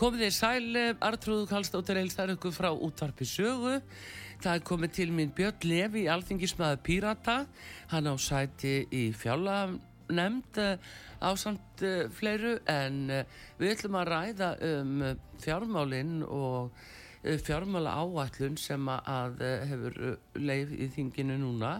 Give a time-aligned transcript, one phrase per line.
[0.00, 3.74] Komið þið sæl, Artrúðu Kallstóttir Eilstar ykkur frá útvarpi sögu.
[4.40, 7.34] Það er komið til mín Björn Levi, alþingismæður Pírata.
[7.90, 10.60] Hann á sæti í fjálanemnd
[11.20, 15.04] á samt uh, fleiru en uh, við ætlum að ræða um
[15.44, 16.72] fjármálinn og
[17.44, 20.00] fjármála áætlun sem að hefur
[20.40, 21.74] leið í þinginu núna.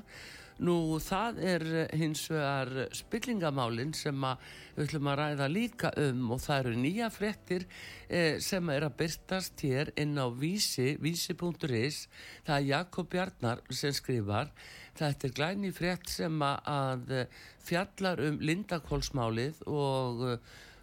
[0.60, 1.62] Nú það er
[1.96, 4.26] hins vegar spillingamálinn sem
[4.74, 7.64] við ætlum að ræða líka um og það eru nýja frettir
[8.08, 12.02] eh, sem er að byrstast hér inn á vísi, vísi.is,
[12.44, 14.52] það er Jakob Bjarnar sem skrifar,
[15.00, 17.16] þetta er glæni frett sem að
[17.64, 20.24] fjallar um Lindakólsmálið og,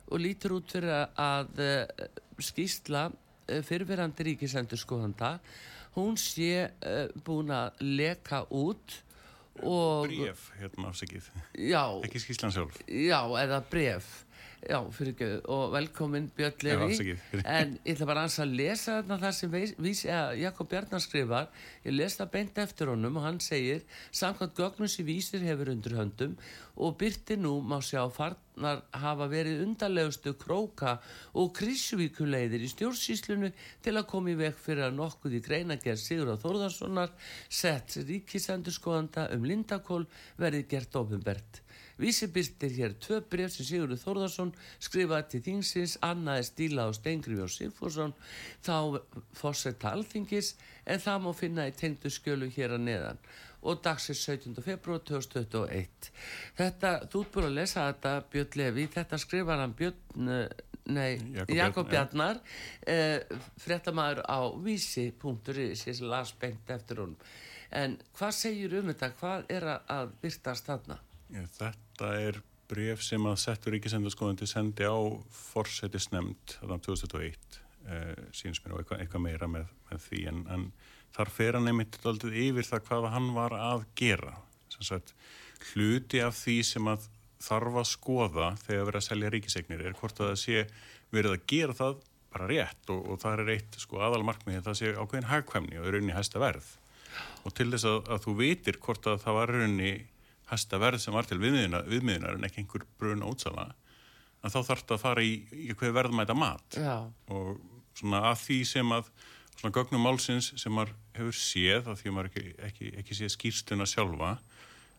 [0.09, 1.66] og lítur út fyrir að
[2.41, 3.12] skýsla
[3.45, 5.38] fyrirverandi ríkisendur skoðanda,
[5.94, 6.72] hún sé
[7.25, 9.03] búin að leka út
[9.61, 11.27] Bríf, hérna afsakið.
[11.58, 11.83] Já.
[12.05, 12.77] Ekki skíslan sjálf.
[12.88, 14.08] Já, eða bref.
[14.66, 15.27] Já, fyrir ekki.
[15.53, 17.16] Og velkomin Björn Levi.
[17.45, 19.58] En ég ætla bara að lesa þarna það sem
[20.08, 21.52] ja, Jakob Bjarnar skrifar.
[21.86, 25.97] Ég les það beint eftir honum og hann segir Samkvæmt gögnum sem vísir hefur undir
[26.00, 26.33] höndum
[26.78, 30.97] og byrti nú má sjá farnar hafa verið undarlegustu króka
[31.33, 33.50] og krisvíkuleiðir í stjórnsýslunu
[33.81, 37.13] til að koma í vekk fyrir að nokkuð í greinagerð Sigur á Þórðarssonar
[37.50, 40.03] sett ríkisendurskoðanda um Lindakól
[40.38, 41.63] verið gert ofinbert.
[41.98, 47.41] Vísi byrstir hér tvö bref sem Sigurður Þórðarsson skrifaði til þingsins, annaði stíla á Stengrifi
[47.41, 48.13] og Sigfússon,
[48.62, 49.02] þá
[49.38, 50.53] fórsetta alþingis
[50.86, 53.22] en það má finna í tengdu skjölu hér að neðan
[53.68, 54.53] og dagsir 17.
[54.62, 56.12] februar 2021.
[56.57, 59.97] Þetta, þú ert búin að lesa þetta Björn Levi, þetta skrifar hann Björn,
[60.94, 62.40] nei, Jakob, Jakob Bjarnar,
[62.86, 63.25] eh,
[63.63, 67.18] fréttamaður á vísi.is, ég las beint eftir honum.
[67.74, 71.02] En hvað segir um þetta, hvað er að byrtast þarna?
[71.31, 74.97] Þetta er bref sem að settur ríkisendurskoðandi sendi á
[75.31, 80.65] forsetisnemnd þannig 2001 eh, síns mér og eitthvað, eitthvað meira með, með því en, en
[81.15, 84.35] þar fer hann einmitt alltaf yfir það hvað hann var að gera.
[84.77, 85.15] Sagt,
[85.71, 87.07] hluti af því sem að
[87.41, 90.65] þarf að skoða þegar verið að selja ríkisegnir er hvort að það sé
[91.13, 91.95] verið að gera það
[92.33, 95.97] bara rétt og, og það er eitt sko, aðalmarkmið það sé ákveðin hagkvæmni og er
[96.01, 96.67] unni hæsta verð.
[97.47, 99.91] Og til þess að, að þú vitir hvort að það var unni
[100.52, 103.72] hæsta verð sem var til viðmiðunar en ekki einhver brun ótsala
[104.46, 107.08] að þá þarf þetta að fara í, í hvað verðmæta mat Já.
[107.34, 107.58] og
[107.97, 109.09] svona að því sem að
[109.57, 113.34] svona gögnum málsins sem maður hefur séð að því að maður ekki, ekki, ekki séð
[113.34, 114.36] skýrstuna sjálfa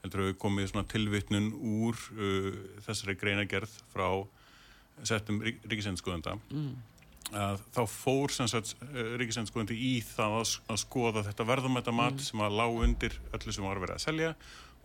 [0.02, 2.52] heldur að við komið svona tilvittnun úr uh,
[2.86, 4.08] þessari greinagerð frá
[5.06, 6.70] settum ríkisendskoðenda mm.
[7.38, 8.72] að þá fór uh,
[9.22, 12.24] ríkisendskoðandi í það að, að skoða þetta verðmæta mat mm.
[12.30, 14.32] sem að lág undir öllu sem var verið að selja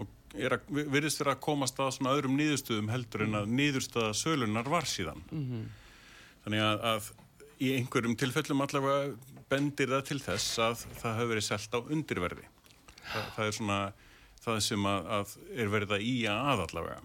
[0.01, 4.69] og að, virðist vera að komast að svona öðrum nýðustöðum heldur en að nýðustöða sölunar
[4.71, 5.21] var síðan.
[5.31, 5.67] Mm -hmm.
[6.45, 7.11] þannig að, að
[7.59, 9.13] í einhverjum tilfellum allavega
[9.49, 12.47] bendir það til þess að það hefur verið selgt á undirverði.
[13.03, 13.79] Þa, það er svona
[14.43, 17.01] það sem að, að er verið að í að allavega.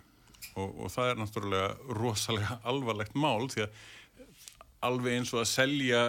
[0.59, 1.69] Og, og það er náttúrulega
[1.99, 3.85] rosalega alvarlegt mál því að
[4.89, 6.03] alveg eins og að selja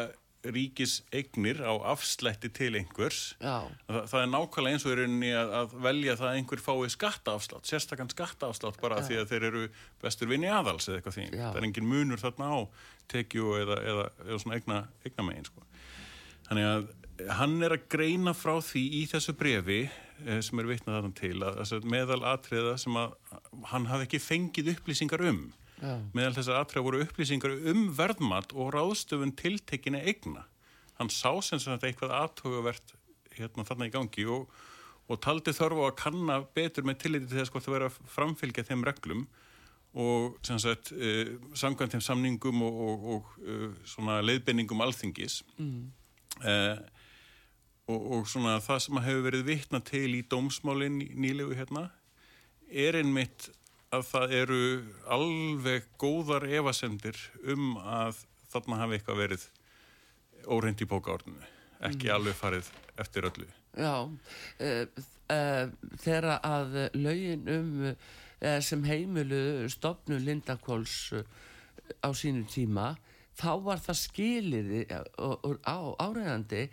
[0.43, 3.35] ríkis eignir á afslætti til einhvers.
[3.41, 3.71] Það,
[4.11, 7.71] það er nákvæmlega eins og er rauninni að, að velja það að einhver fái skattaafslátt
[7.71, 9.65] sérstakant skattaafslátt bara því að þeir eru
[10.03, 11.27] bestur vinni aðals eða eitthvað því.
[11.33, 11.45] Já.
[11.49, 12.59] það er engin munur þarna á
[13.11, 15.67] tekju eða, eða, eða svona eigna, eigna megin sko.
[16.47, 16.87] þannig að
[17.35, 21.35] hann er að greina frá því í þessu brefi eh, sem er vitnað þarna til
[21.43, 23.17] að, að meðal atriða sem að
[23.73, 25.41] hann hafi ekki fengið upplýsingar um
[26.15, 30.45] Meðal þessar aðtræða voru upplýsingar um verðmat og ráðstöfun tiltekinni eigna.
[30.99, 32.95] Hann sá sem þetta eitthvað aðtogavert
[33.37, 34.49] hérna þarna í gangi og,
[35.07, 38.67] og taldi þörfu að kanna betur með tilliti til þess hvort það verið að framfylgja
[38.67, 39.27] þeim reglum
[39.99, 45.79] og sem sagt uh, samkvæmt þeim samningum og, og, og uh, svona leiðbenningum alþingis mm.
[46.43, 46.75] uh,
[47.89, 51.87] og svona það sem hefur verið vittna til í dómsmálinn nýlegu hérna
[52.69, 53.49] er einmitt
[53.95, 54.63] að það eru
[55.09, 57.17] alveg góðar evasendir
[57.49, 58.21] um að
[58.51, 59.47] þarna hafi eitthvað verið
[60.49, 61.55] óreint í bókaordinu.
[61.79, 62.69] ekki alveg farið
[62.99, 63.45] eftir öllu.
[63.79, 65.69] Já, uh, uh,
[66.01, 71.13] þegar að lögin um uh, sem heimilu stopnu Lindakóls
[72.03, 72.97] á sínu tíma
[73.39, 76.63] þá var það skiliði á áræðandi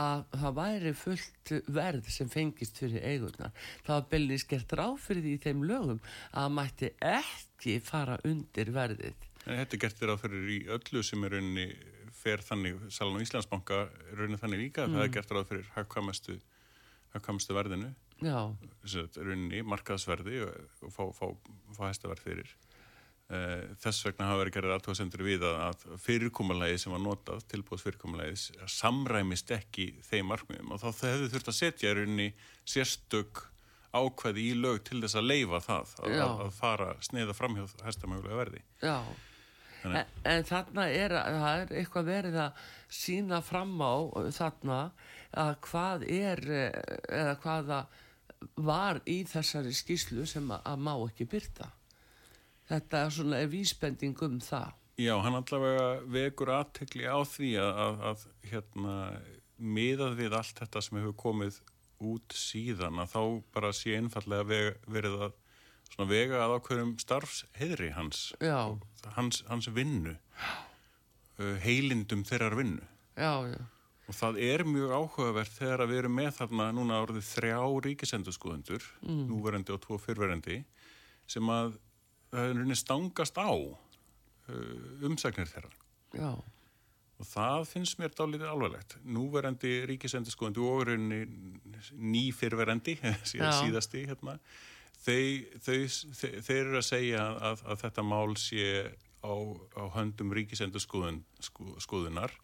[0.00, 3.52] að það væri fullt verð sem fengist fyrir eigurnar.
[3.84, 6.00] Það var bellið skert ráð fyrir því í þeim lögum
[6.32, 9.28] að mætti ekki fara undir verðið.
[9.44, 11.68] Þetta gertir ráð fyrir í öllu sem er rauninni
[12.24, 13.84] fer þannig, Salan og Íslandsbanka
[14.16, 14.96] rauninni þannig líka, mm.
[14.96, 15.16] það er mm.
[15.18, 16.38] gert ráð fyrir hagkvæmastu,
[17.12, 17.90] hagkvæmastu verðinu.
[18.24, 21.26] Rauninni, markaðsverði og, og fá, fá,
[21.76, 22.54] fá hæstaverð fyrir.
[23.32, 29.52] Eh, þess vegna hafa verið gerðið aðtóðsendur við að fyrirkomulegið sem var notað, tilbúðsfyrirkomulegið, samræmist
[29.56, 30.74] ekki þeim markmiðum.
[30.74, 32.26] Og þá þau hefðu þurft að setja í rauninni
[32.68, 33.46] sérstök
[33.94, 38.40] ákveði í lög til þess að leifa það, að, að, að fara sneiða framhjóð hæstamögulega
[38.42, 38.60] verði.
[38.82, 38.98] Já,
[39.88, 39.96] en,
[40.34, 43.94] en þarna er, er eitthvað verið að sína fram á
[44.36, 44.80] þarna
[45.44, 46.44] að hvað er,
[47.08, 47.80] eða hvaða
[48.60, 51.70] var í þessari skíslu sem að, að má ekki byrta
[52.70, 54.72] þetta er svona vísbending um það.
[55.00, 58.98] Já, hann allavega vekur aðtekli á því að, að, að hérna,
[59.58, 61.58] miðað við allt þetta sem hefur komið
[62.04, 63.22] út síðan að þá
[63.56, 65.40] bara sé einfallega veg, verið að
[66.10, 68.26] vega að ákveðum starfsheðri hans,
[69.16, 70.14] hans, hans vinnu,
[71.38, 72.86] uh, heilindum þeirrar vinnu.
[73.18, 73.60] Já, já.
[74.04, 79.22] Og það er mjög áhugavert þegar við erum með þarna núna árið þrjá ríkisendurskoðundur, mm.
[79.30, 80.58] núverandi og tvo fyrverandi,
[81.30, 81.83] sem að er
[82.34, 85.72] rauninni stangast á uh, umsagnir þeirra.
[86.14, 86.30] Já.
[87.14, 88.96] Og það finnst mér dálítið alvarlegt.
[89.06, 91.20] Núverandi ríkisendurskoðandi og rauninni
[91.94, 92.96] nýfyrverandi,
[93.32, 94.38] síðasti, hérna,
[95.04, 95.86] þeir, þeir,
[96.18, 98.66] þeir eru að segja að, að þetta mál sé
[99.22, 99.34] á,
[99.78, 102.34] á höndum ríkisendurskoðunar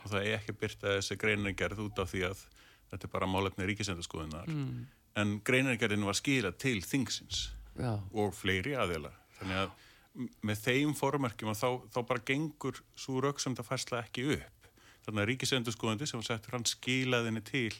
[0.00, 2.44] og það er ekki byrta þessi greinargerð út af því að
[2.92, 4.48] þetta er bara málefni ríkisendurskoðunar.
[4.48, 4.86] Mm.
[5.20, 7.98] En greinargerðin var skila til þingsins Já.
[7.98, 9.10] og fleiri aðeila
[9.40, 9.78] þannig að
[10.42, 14.70] með þeim formerkjum þá, þá bara gengur svo rauksamt að færsla ekki upp
[15.06, 17.72] þannig að ríkisendurskóðandi sem settur hann skilaðinni til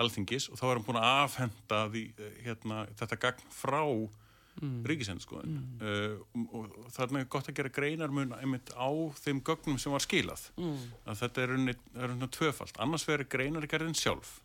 [0.00, 2.04] alþingis og þá er hann búin að afhenda því,
[2.44, 4.78] hérna, þetta gagn frá mm.
[4.90, 5.82] ríkisendurskóðan mm.
[5.82, 8.90] uh, og, og það er gott að gera greinarmun einmitt á
[9.20, 10.80] þeim gögnum sem var skilað mm.
[11.10, 14.38] að þetta er unni tvöfalt, annars verður greinargerðin sjálf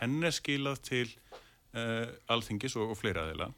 [0.00, 1.06] henn er skilað til
[1.74, 3.52] uh, alþingis og, og fleira aðeila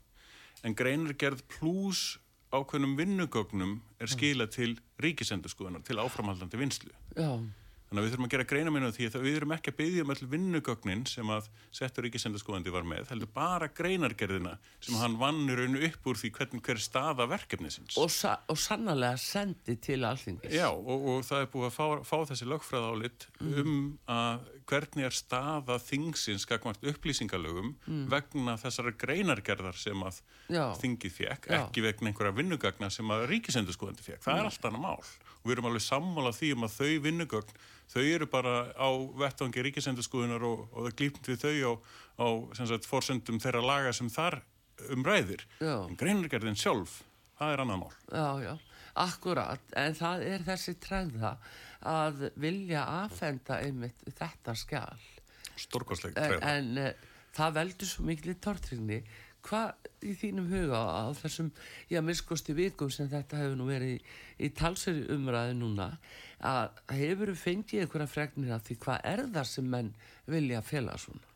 [0.64, 2.16] en greinargerð pluss
[2.54, 6.92] ákveðnum vinnugögnum er skila til ríkisendurskóðunar, til áframhaldandi vinslu.
[7.16, 7.42] Já.
[7.86, 10.04] Þannig að við þurfum að gera greina minna því að við erum ekki að byggja
[10.04, 11.44] um öll vinnugögnin sem að
[11.78, 16.62] settur ríkisendaskoðandi var með, heldur bara greinargerðina sem hann vannur raun upp úr því hvern,
[16.66, 17.94] hver staða verkefnisins.
[18.02, 20.50] Og, sa og sannlega sendi til alþingis.
[20.56, 23.54] Já, og, og það er búið að fá, fá þessi lögfræðálit mm.
[23.62, 23.78] um
[24.16, 28.02] að hvernig er staða þingsins skakmart upplýsingalögum mm.
[28.10, 30.18] vegna þessara greinargerðar sem að
[30.50, 30.64] Já.
[30.82, 31.60] þingið fekk, Já.
[31.60, 34.24] ekki vegna einhverja vinnugagna sem að ríkisendaskoðandi fekk.
[34.26, 34.42] Það mm.
[34.42, 34.98] er allt annað mál
[35.46, 37.58] og við erum alveg sammálað því um að þau vinnugögn,
[37.92, 38.88] þau eru bara á
[39.22, 41.72] vettvangi ríkisendurskúðunar og, og það glýpt við þau á,
[42.22, 42.26] á
[42.60, 44.40] sagt, forsendum þeirra laga sem þar
[44.92, 45.46] umræðir.
[45.62, 47.00] En greinargerðin sjálf,
[47.38, 47.92] það er annan mál.
[48.10, 48.54] Já, já,
[49.06, 51.36] akkurat, en það er þessi trefða
[51.86, 55.04] að vilja aðfenda einmitt þetta skjál.
[55.56, 56.40] Storkosleik trefða.
[56.52, 59.00] En, en uh, það veldur svo miklu tortrinni
[59.46, 61.50] hvað í þínum huga á þessum,
[61.90, 63.98] já, miskosti vikum sem þetta hefur nú verið í,
[64.46, 65.88] í talsöru umræðu núna
[66.44, 69.92] að hefur þú fengið einhverja fregnir af því hvað er það sem menn
[70.30, 71.32] vilja fela svona?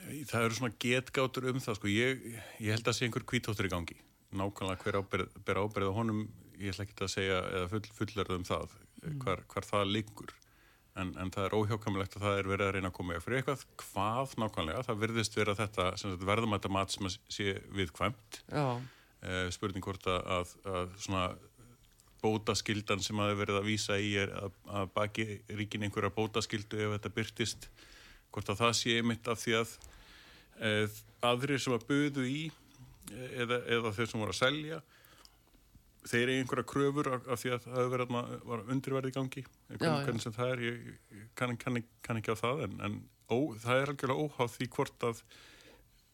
[0.00, 2.22] Það eru svona getgátur um það, sko, ég,
[2.58, 3.98] ég held að sé einhver kvítóttur í gangi,
[4.32, 6.22] nákvæmlega hver ábyrð, ber ábyrð á honum,
[6.58, 9.18] ég ætla ekki að segja eða full, fullerða um það, mm.
[9.24, 10.34] hvar, hvar það liggur
[10.98, 13.40] en, en það er óhjákamilegt að það er verið að reyna að koma í fyrir
[13.40, 13.66] eitthvað.
[13.84, 15.90] Hvað nákvæmlega, það verðist vera þetta
[16.26, 18.40] verðumætta mat sem sé viðkvæmt.
[19.20, 21.24] Eh, spurning hvort að, að, að svona
[22.20, 26.94] bótaskildan sem að verið að vísa í er að, að baki ríkin einhverja bótaskildu ef
[26.96, 27.68] þetta byrtist
[28.30, 29.74] hvort að það sé einmitt af því að
[30.70, 30.98] eð,
[31.30, 32.40] aðrir sem að buðu í
[33.10, 34.80] eða, eða þeir sem voru að selja
[36.08, 39.44] þeir eru einhverja kröfur af, því að það hefur verið undirverði gangi
[39.76, 40.90] hvernig sem það er ég,
[41.38, 42.98] kann, kann, kann ekki á það en, en
[43.30, 45.24] ó, það er algjörlega óháð því hvort að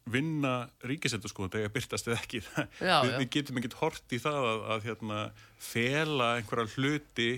[0.07, 0.55] vinna
[0.87, 2.41] ríkisendur sko þegar byrtast eða ekki.
[2.79, 5.21] Já, við, við getum ekkert hort í það að, að hérna,
[5.59, 7.31] fela einhverja hluti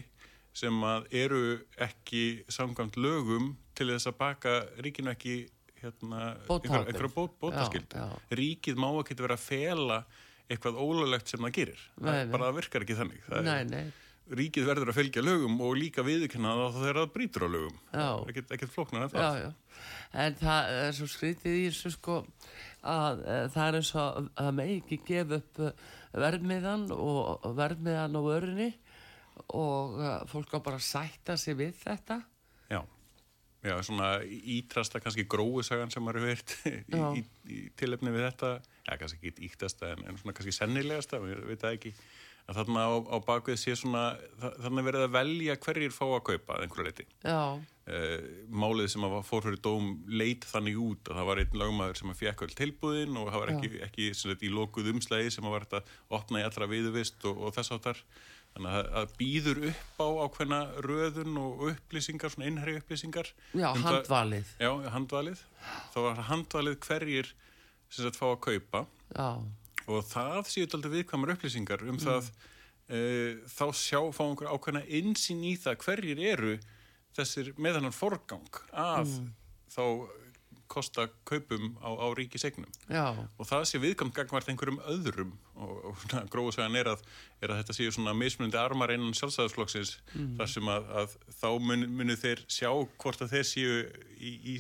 [0.59, 1.43] sem að eru
[1.85, 5.37] ekki samkvæmt lögum til þess að baka ríkinu ekki
[5.79, 7.95] hérna, einhverja bót, bótaskild
[8.35, 9.99] ríkið má ekki vera að fela
[10.49, 13.85] eitthvað ólulegt sem það gerir nei, það bara virkar ekki þannig nei, nei.
[14.39, 17.77] ríkið verður að fylgja lögum og líka viðurkenna það þegar það brýtur á lögum.
[17.93, 18.09] Já.
[18.33, 19.39] Ekkert, flóknar en Já, það.
[19.45, 19.79] já.
[20.25, 22.19] En það er svo skrítið í þessu sko
[22.89, 25.87] að e, það er eins og að með ekki gefa upp eh,
[26.25, 28.69] verðmiðan og verðmiðan á vörunni
[29.57, 32.21] og e, fólk á bara að sætta sig við þetta.
[32.73, 32.81] Já.
[33.65, 37.07] Já, svona ítrasta kannski gróusagan sem maður hefur heyrt í, Já.
[37.19, 38.53] í, í tilefni við þetta.
[38.89, 41.95] Já, kannski ekki íktasta en, en svona kannski sennilegasta, við veit það ekki.
[42.49, 44.03] En þarna á, á bakvið sé svona,
[44.41, 47.05] þa- þarna er verið að velja hverjir fá að kaupa að einhverju leiti.
[47.89, 51.97] Uh, málið sem að fór fyrir dóm leit þannig út að það var einn lögmaður
[52.01, 55.45] sem að fekk öll tilbúðin og það var ekki, ekki sagt, í lokuð umslægi sem
[55.49, 55.81] að var þetta
[56.19, 58.03] opna í allra viðuvist og, og þess áttar
[58.57, 63.81] þannig að það býður upp á ákveðna röðun og upplýsingar, svona innherri upplýsingar já, Um
[63.85, 64.53] það- handvalið.
[64.61, 65.45] Já, handvalið
[65.95, 67.33] þá var handvalið hverjir
[67.89, 68.85] sem sagt fá að kaupa.
[69.15, 69.29] Já,
[69.89, 72.31] og það séu aldrei viðkvæmur upplýsingar um það
[72.89, 73.01] e,
[73.49, 76.57] þá sjá, fá einhver ákveðna insýn í það hverjir eru
[77.17, 79.15] þessir með hennar forgang að
[79.73, 79.85] þá
[80.69, 85.31] kosta kaupum á, á ríkisegnum já, og það sé viðkvæmt gangvart einhverjum öðrum.
[85.59, 87.05] Og, og svona gróðsagan er að,
[87.41, 89.97] er að þetta séu svona mismunandi armar innan sjálfsæðarflokksins
[90.39, 92.69] þar sem að, að þá mun, munu þeir sjá
[93.01, 93.79] hvort að þeir séu
[94.21, 94.59] í, í, í,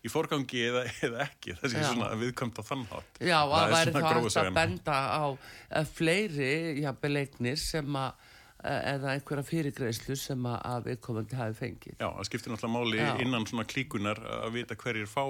[0.00, 1.86] í forgangi eða, eða ekki það sé Já.
[1.92, 5.24] svona viðkvæmt á þann hátt já, að Það er væri þá hægt að benda á
[5.28, 8.28] uh, fleiri, já, belegnir sem að,
[8.64, 11.96] uh, eða einhverja fyrirgreislu sem að, að viðkomandi hafi fengið.
[12.00, 13.10] Já, það skiptir náttúrulega máli Já.
[13.26, 15.24] innan svona klíkunar að vita hverjir fá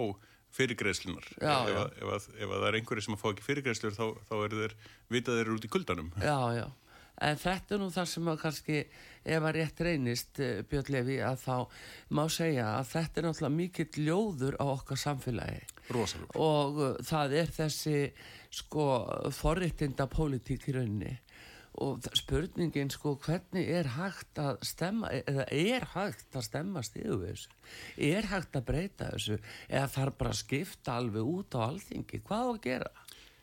[0.51, 1.27] fyrirgreðslunar.
[1.39, 3.93] Já, ef, að- Ef, að, ef að það er einhverjir sem að fá ekki fyrirgreðslur
[3.95, 4.73] þá, þá eru þeir,
[5.15, 6.09] vita þeir út í kuldanum.
[6.19, 6.65] Já, já.
[7.21, 8.77] En þetta er nú það sem að kannski,
[9.29, 11.57] ef að rétt reynist, eh, Björn Levi, að þá
[12.17, 15.65] má segja að þetta er náttúrulega mikill ljóður á okkar samfélagi.
[15.93, 16.39] Rosalega.
[16.41, 17.97] Og uh, það er þessi,
[18.63, 18.87] sko,
[19.37, 21.19] forréttinda pólitík í rauninni.
[21.81, 27.35] Og spurningin, sko, hvernig er hægt að stemma, eða er hægt að stemma stíðu við
[27.35, 27.55] þessu?
[28.11, 29.39] Er hægt að breyta þessu?
[29.69, 32.25] Eða þarf bara að skipta alveg út á alþingi?
[32.27, 32.91] Hvað á að gera?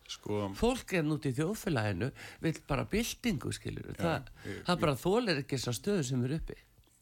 [0.08, 2.08] Sko, fólk er núti í þjóðfélaginu
[2.46, 6.56] vill bara byltingu skilur það, ég- það bara þólir ekki þessar stöðu sem er uppi.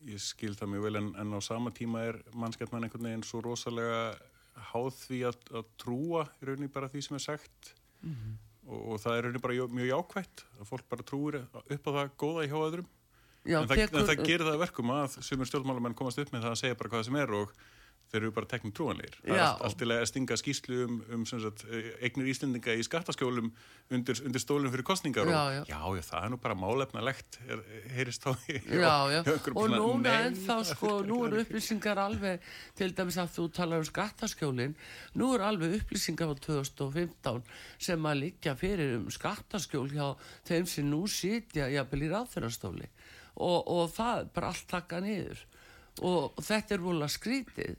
[0.09, 3.41] Ég skil það mjög vel en, en á sama tíma er mannskjarnan einhvern veginn svo
[3.45, 4.15] rosalega
[4.71, 7.71] háð því að, að trúa í rauninni bara því sem er sagt.
[8.65, 11.89] Og, og það er í rauninni bara jó- mjög jákvætt að fólk bara trúir upp
[11.89, 12.89] á það góða hjá öðrum.
[13.45, 16.31] Já, en, það, tekur- en það gerir það að verkum að sumir stjórnmálamenn komast upp
[16.33, 17.51] með það að segja bara hvað sem er og
[18.11, 19.15] þeir eru bara teknum trúanleir.
[19.25, 23.49] Það er allt, til að stinga skýslu um, um sagt, eh, eignir Íslendinga í skattaskjólum
[23.95, 25.61] undir, undir stólum fyrir kostningar Já, já.
[25.67, 27.39] já, já, það er nú bara málefnalegt,
[27.95, 28.61] heyrist þá í-
[29.55, 32.45] og núna ennþá sko, nú eru upplýsingar alveg,
[32.77, 34.77] til dæmis að þú talar um skattaskjólin,
[35.19, 37.43] nú eru alveg upplýsingar á 2015
[37.89, 40.07] sem að liggja fyrir um skattaskjól hjá
[40.47, 42.87] þeim sem nú sitja jafnvel í ráþurastóli
[43.35, 45.41] og, og það bara allt taka niður.
[46.03, 47.75] Og, þetta er volið skrítið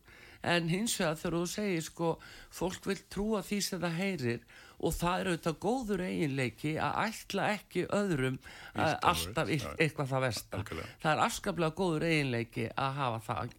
[0.54, 2.12] en hins vegar þegar þú segir sko
[2.60, 7.46] fólk vil trúa því sem það heyrir og það er auðvitað góður eiginleiki að ætla
[7.56, 10.90] ekki öðrum uh, alveg, alltaf eitthvað það Algjörlega.
[11.04, 13.54] það er afskaplega góður eiginleiki að hafa það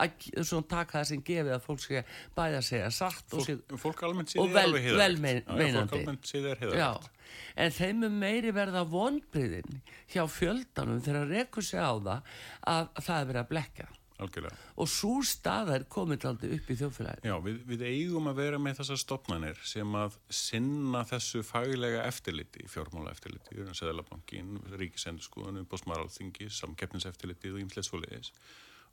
[0.00, 2.02] að svona taka það sem gefið að fólk sé
[2.36, 5.00] bæði að segja satt og, fólk, fólk og vel- alveg heiðalegt.
[5.02, 5.90] vel mein- Já, já, meinandi.
[5.90, 7.10] Fólk almennt séð já, heiðalegt.
[7.56, 9.80] en þeim er meiri verða vonbriðin
[10.14, 12.22] hjá fjöldanum þegar rekur sig á það
[12.62, 13.88] að, að það er verið að blekja
[14.20, 14.56] Algjörlega.
[14.76, 18.60] og svo staða er komið aldrei upp í þjóðfélaginu Já, við, við eigum að vera
[18.62, 27.54] með þessar stopnarnir sem að sinna þessu faglega eftirliti, fjármála eftirliti, Seðalabankin, Ríkisendurskóðun, Bósmaralþingi, samkeppniseftirliti
[27.54, 28.34] og ýmslega svoleiðis.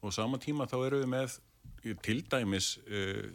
[0.06, 1.38] Og sama tíma þá erum við með
[1.84, 3.28] eh, til dæmis uh,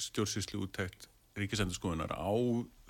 [0.00, 2.32] stjórnsýslu úttækt Ríkisendurskóðunar á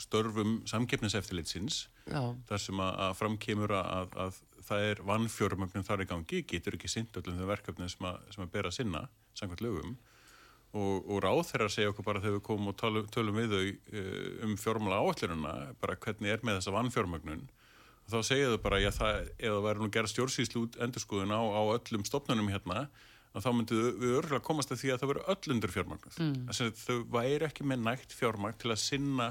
[0.01, 4.39] störfum samkeppniseftirlitsins já, þar sem að, að framkemur að, að
[4.71, 8.47] það er vannfjármögnum þar í gangi, getur ekki sint öllum þau verkefnum sem að, sem
[8.47, 9.05] að bera sinna,
[9.39, 9.95] samkvæmt lögum
[10.71, 13.55] og, og ráð þeirra að segja okkur bara þegar við komum og tölum, tölum við
[13.55, 17.47] þau uh, um fjármála áallurina, bara hvernig er með þessa vannfjármögnun
[18.05, 21.35] og þá segja þau bara, já það, ef það væri nú gerð stjórnsýslu út endurskoðun
[21.35, 22.87] á, á öllum stopnunum hérna,
[23.31, 26.17] þá myndu við örgulega komast að því að það veru öll undir fjármagnuð.
[26.19, 26.73] Mm.
[26.81, 29.29] Þau væri ekki með nægt fjármagn til að sinna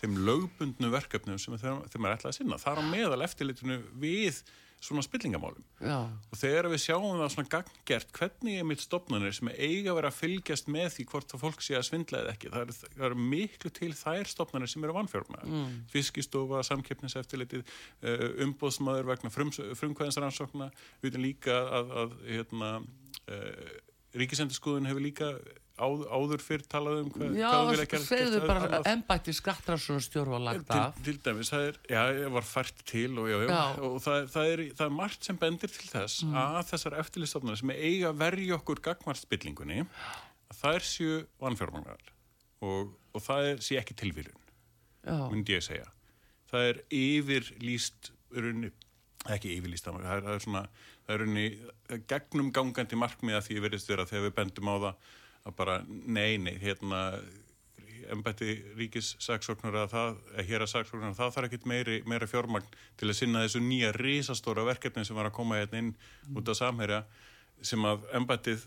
[0.00, 2.58] þeim lögbundnu verkefnum sem þeim er ætlað að sinna.
[2.60, 4.40] Það er á meðal eftirlitinu við
[4.86, 5.64] svona spillingamálum.
[5.80, 5.96] já,
[6.32, 10.12] Og þegar við sjáum það svona ganggert, hvernig er mitt stopnarnir sem eiga að vera
[10.12, 12.52] að fylgjast með því hvort það fólk sé að svindla eða ekki.
[12.54, 15.50] Það er, það er miklu til þær stopnarnir sem eru vannfjármæðar.
[15.50, 15.76] Mm.
[15.92, 17.66] Fiskistofa, samkeppniseftirlitið,
[18.06, 19.52] uh, umbóðsmaður vegna frum,
[19.82, 20.70] frumkvæðinsrannsókna.
[21.02, 22.72] Við veitum líka að, að hérna,
[23.26, 23.76] uh,
[24.16, 25.34] Ríkisendurskóðun hefur líka
[25.76, 28.86] áð, áður fyrr talað um hvað, Já, hvað þú vilja gera segðu bara annað?
[28.92, 31.00] embætti skattrássunarstjór var lagt til, af.
[31.04, 32.02] til dæmis, það er, já,
[32.36, 33.58] var fært til og, já, já,
[33.90, 36.38] og það, það, er, það er margt sem bendir til þess Mm.
[36.40, 42.08] að þessar eftirlistofnarnir sem eiga að verja okkur gagmartspillingunni að það er séu vannfjármagnar
[42.64, 44.42] og, og það er sé ekki tilvílun
[45.30, 45.86] myndi ég segja.
[46.50, 48.70] Það er yfirlýst runni,
[49.34, 50.62] ekki yfirlýst, það er, það er svona,
[51.06, 51.44] það er runni
[52.10, 55.12] gegnum gangandi markmiða því verðist vera þegar við bendum á það
[55.46, 57.02] að bara nei, nei, hérna
[58.12, 62.28] embætti ríkis saksóknur að það, að hér að saksóknur að það þarf ekkit meiri, meira
[62.30, 65.92] fjármagn til að sinna þessu nýja risastóra verkefni sem var að koma hérna inn
[66.36, 67.02] út af samherja
[67.64, 68.66] sem að embættið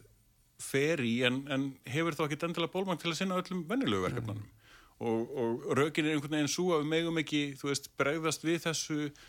[0.60, 4.48] fer í en, en hefur þá ekki endilega bólmagn til að sinna öllum vennilegu verkefnanum
[5.00, 8.64] og, og rökin er einhvern veginn svo að við megum ekki, þú veist, bregðast við
[8.66, 9.28] þessu eh,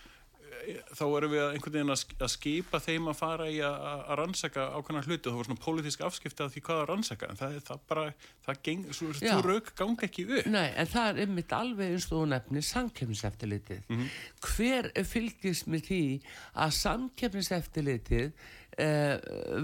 [0.95, 3.85] þá erum við einhvern veginn að sk- að skipa þeim að fara í að,
[4.21, 7.40] rannsaka ákveðna hluti og það var svona pólitísk afskipti af því hvað að rannsaka en
[7.40, 8.05] það það bara,
[8.47, 12.09] það geng, svo, þú rök ganga ekki upp Nei, en það er einmitt alveg eins
[12.12, 13.83] og nefnir samkeppniseftirlitið.
[13.88, 14.09] Mhm.
[14.50, 16.02] Hver fylgist með því
[16.67, 18.60] að samkeppniseftirlitið uh,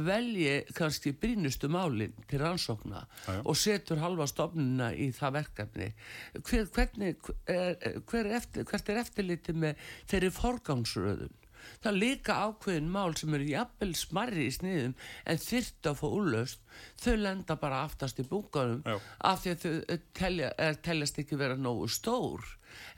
[0.06, 3.40] velji kannski brínustu málinn til rannsókna já.
[3.44, 5.88] og setur halva stofnuna í það verkefni?
[6.42, 11.34] Hver, hvernig, er, hver er eftir, hvert er eftirlitið með þeirri forgangsröðun?
[11.80, 14.94] Það er líka ákveðin mál sem eru jafnvel smarri í sniðum
[15.32, 16.62] en þyrft að fá úrlaust,
[17.02, 18.96] þau lenda bara aftast í bunkanum Já.
[19.30, 22.46] af því að þau eh, telja, er, teljast ekki vera nógu stór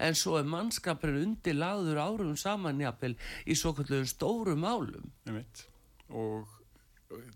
[0.02, 3.14] en svo er mannskapurinn undir lagður árum saman jafnvel
[3.46, 5.66] í svo kallum stóru málum einmitt.
[6.11, 6.59] Og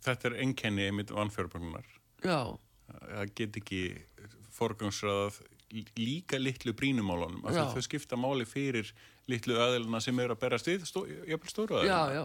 [0.05, 1.89] þetta er einkenni einmitt vannfjármagnar
[2.25, 2.39] já,
[2.89, 3.83] það get ekki
[4.53, 5.41] forgangsraðað
[5.97, 8.93] líka litlu brínumálunum þau skipta máli fyrir
[9.31, 12.25] litlu aðeilina sem eru að berast við stó, jafnvel stóru já, aðeilina já.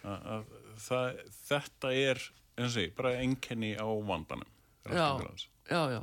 [0.00, 2.22] Að, að það, þetta er
[2.60, 4.48] og segi, bara einkenni á vandanum
[4.86, 5.08] já,
[5.70, 6.00] já, já.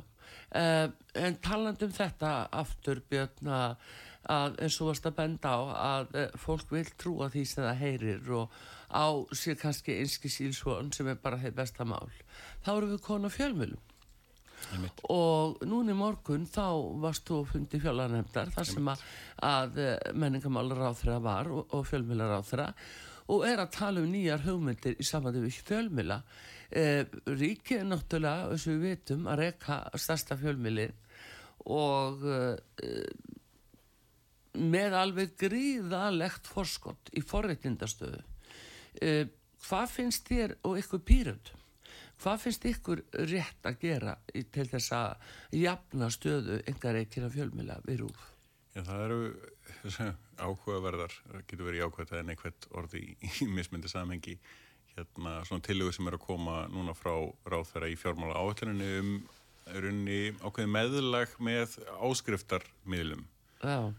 [0.48, 3.88] Uh, en talandi um þetta aftur Björn að,
[4.62, 8.30] eins og varst að benda á að uh, fólk vil trúa því sem það heyrir
[8.38, 12.08] og á sér kannski einski sílsvon sem er bara þeir besta mál.
[12.64, 13.84] Þá erum við konu fjölmjölum
[14.72, 15.02] Einmitt.
[15.12, 16.66] og núna í morgun þá
[17.02, 19.04] varst þú fundi fjöllarnemdar þar sem að,
[19.46, 19.78] að
[20.18, 22.68] menningamálar ráþra var og, og fjölmjölar ráþra
[23.28, 26.20] og er að tala um nýjar hugmyndir í samvæðu við fjölmjöla
[26.70, 30.96] eh, ríkið er náttúrulega eins og við vitum að reka stærsta fjölmjölin
[31.68, 32.56] og eh,
[34.58, 38.24] með alveg gríðalegt forskott í forréttindastöðu
[39.02, 39.24] eh,
[39.66, 41.52] hvað finnst þér og ykkur pýrönd
[42.18, 47.78] hvað finnst ykkur rétt að gera til þess að jafna stöðu engar ekkir af fjölmjöla
[47.86, 48.26] við rúf
[48.78, 49.20] Já, það eru
[50.44, 54.36] áhugaverðar, það getur verið jákvæmt að neikvæmt orði í, í mismyndi samhengi.
[54.94, 57.12] Hérna svona tillögur sem er að koma núna frá
[57.50, 59.10] ráðferða í fjármála áhættuninu um
[59.82, 63.24] runni ákveði meðlag með áskriftarmiðlum.
[63.66, 63.90] Og,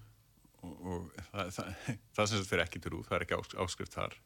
[0.63, 1.75] og það, það,
[2.15, 4.17] það sem þetta fyrir ekki til út, það er ekki ás, áskrift þar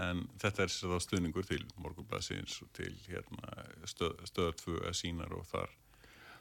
[0.00, 5.46] en þetta er sér þá stuðningur til morgunblæsins og til hérna, stöð, stöðatfu sínar og
[5.50, 5.72] þar.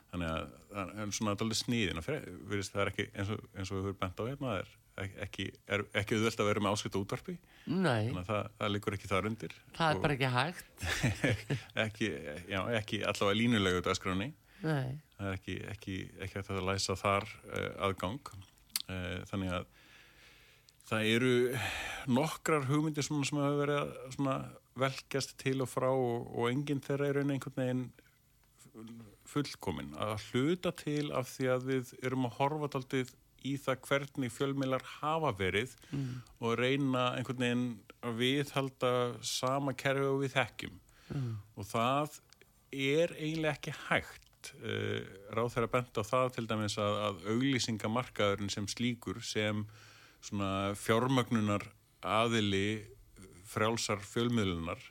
[0.09, 3.89] Þannig að það er svona alveg sniðin það er ekki eins og, eins og við
[3.89, 4.77] höfum bent á hérna það er
[5.23, 7.35] ekki, er ekki auðvelt að vera með áskrift útvarpi.
[7.69, 9.55] Nei, þannig að það, það liggur ekki þar undir.
[9.77, 10.85] Það er bara ekki hægt.
[11.85, 12.09] Ekki,
[12.49, 14.29] já, ekki allavega línulegu dagskráni.
[14.65, 15.57] Nei, það er ekki,
[16.25, 18.33] ekki, að læsa þar uh, aðgang.
[18.89, 19.69] Uh, þannig að
[20.89, 21.33] það eru
[22.09, 24.35] nokkrar hugmyndir sem hafa verið að svona
[24.79, 27.87] velkjast til og frá og, og enginn þeirra er einhvern veginn
[29.29, 33.11] fullkomin að hluta til af því að við erum að horfa daldið
[33.47, 36.07] í það hvernig fjölmiðlar hafa verið mm.
[36.43, 37.67] og reyna einhvern veginn
[37.99, 38.93] að viðhalda
[39.25, 40.79] sama kerfi og við þekkjum
[41.13, 41.29] mm.
[41.55, 42.17] og það
[42.71, 48.53] er eiginlega ekki hægt uh, ráð þeirra bent á það til dæmis að, að auglýsingamarkaðurinn
[48.53, 49.65] sem slíkur sem
[50.25, 51.65] svona fjármögnunar
[52.05, 52.85] aðili
[53.49, 54.81] frjálsar fjölmiðlunar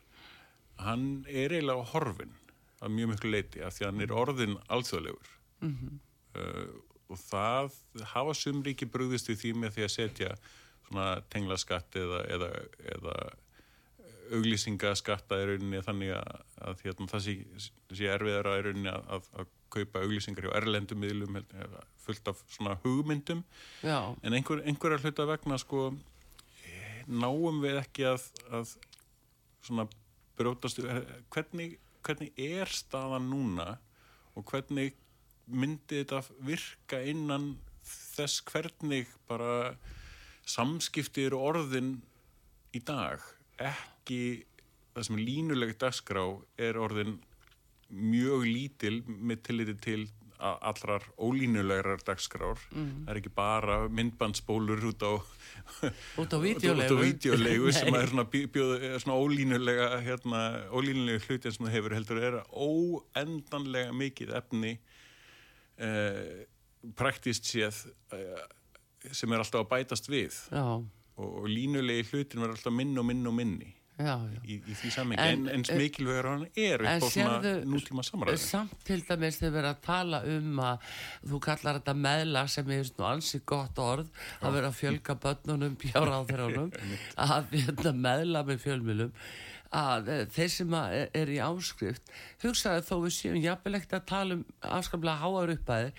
[0.82, 2.34] hann er eiginlega horfin
[2.82, 5.32] að mjög miklu leiti af því að hann er orðin alþjóðlegur.
[5.64, 5.98] Mm
[6.38, 6.68] uh,
[7.08, 7.76] og það
[8.12, 10.32] hafa sumríki brúðist við því með því að setja
[10.88, 12.48] svona tenglaskatt eða, eða,
[12.94, 13.14] eða
[14.36, 17.34] auglýsingaskatta í rauninni þannig að, að hérna, það sé,
[17.96, 21.40] sé erfiðara í rauninni að, að, að kaupa auglýsingar hjá erlendum miðlum
[22.02, 23.42] fullt af svona hugmyndum.
[23.84, 25.90] Já, en einhver, einhverja hluta vegna sko
[27.08, 28.74] náum við ekki að, að
[29.64, 29.88] svona
[30.38, 30.80] brótast
[31.32, 33.76] hvernig, hvernig er staðan núna
[34.36, 34.94] og hvernig
[35.48, 37.54] myndi þetta virka innan
[37.88, 39.72] þess hvernig bara
[40.48, 41.96] samskipti eru orðin
[42.76, 43.24] í dag?
[43.58, 44.20] Ekki
[44.94, 46.24] það sem er línulegt dagskrá
[46.60, 47.18] er orðin
[47.88, 50.02] mjög lítil með tilliti til
[50.38, 52.60] allrar ólínulegar dagskrár.
[52.70, 52.90] Mm.
[53.04, 55.12] Það er ekki bara myndbandsbólur út á
[56.18, 61.96] Út á vídeolegu sem er svona, er svona ólínulega hérna, ólínulega hluti sem það hefur
[61.98, 64.76] heldur er óendanlega mikið efni
[65.76, 66.46] eh,
[66.98, 67.82] praktist séð
[68.14, 68.46] eh,
[69.10, 70.38] sem er alltaf að bætast við.
[70.54, 70.86] Og,
[71.18, 74.40] og línulegi hlutin verður alltaf minn og minn og minni já, já.
[74.46, 78.40] í, í því sammengi En- en, en, mikilvægur hann er upp á svona nútíma samræði
[78.42, 80.88] Samt til dæmis þegar verið að tala um að
[81.32, 84.08] þú kallar þetta meðla sem er nú ansi gott orð
[84.40, 86.72] að vera að fjölga börnunum bjáráðurunum
[87.28, 89.14] að hérna, meðla með fjölmjölum
[89.78, 94.38] að eh, þeir sem að er, í áskrift hugsaði þó við séum jafnvelegt að tala
[94.38, 95.90] um afskaplega háar uppæði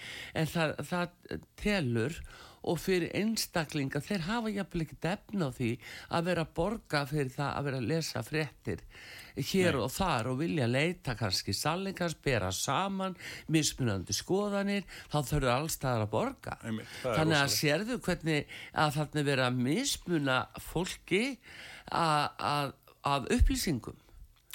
[0.41, 2.48] en það, það telur og
[2.79, 4.01] fyrir einstaklinga.
[4.03, 5.71] Þeir hafa jafnvel ekki efna á því
[6.09, 8.85] að vera borga fyrir það að vera að lesa fréttir
[9.39, 13.15] hér og þar og vilja leita kannski sallingars, bera saman
[13.51, 16.57] mismunandi skoðanir þá þurfa allstaðar að borga.
[16.63, 20.37] Er þannig að sérðu hvernig að þarna vera að mismuna
[20.69, 21.23] fólki
[21.95, 24.05] að upplýsingum.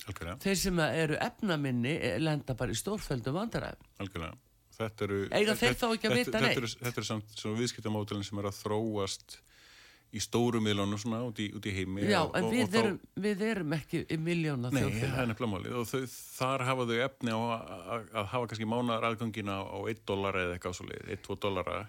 [0.04, 4.42] Algjörlega, þeir sem eru efnaminni lenda bara í stórföldum vandaræðum
[4.74, 6.56] Þetta eru, Eiga þeir þetta- þá ekki að þetta- vita þetta neitt?
[6.62, 9.37] eru, þetta eru samt svona viðskiptamódelin sem er að þróast
[10.14, 12.70] í stóru miðlunum svona út í, út í heimi Já, og, en og, við, og
[12.70, 16.04] þá- erum, við erum ekki í miljóna Nei, það er nefnilega málið og þau,
[16.38, 20.76] þar hafa þau efni á að, hafa kannski mánar aðgangina á 1 dólar eða eitthvað
[20.78, 21.80] svo leið, 1-2 dólara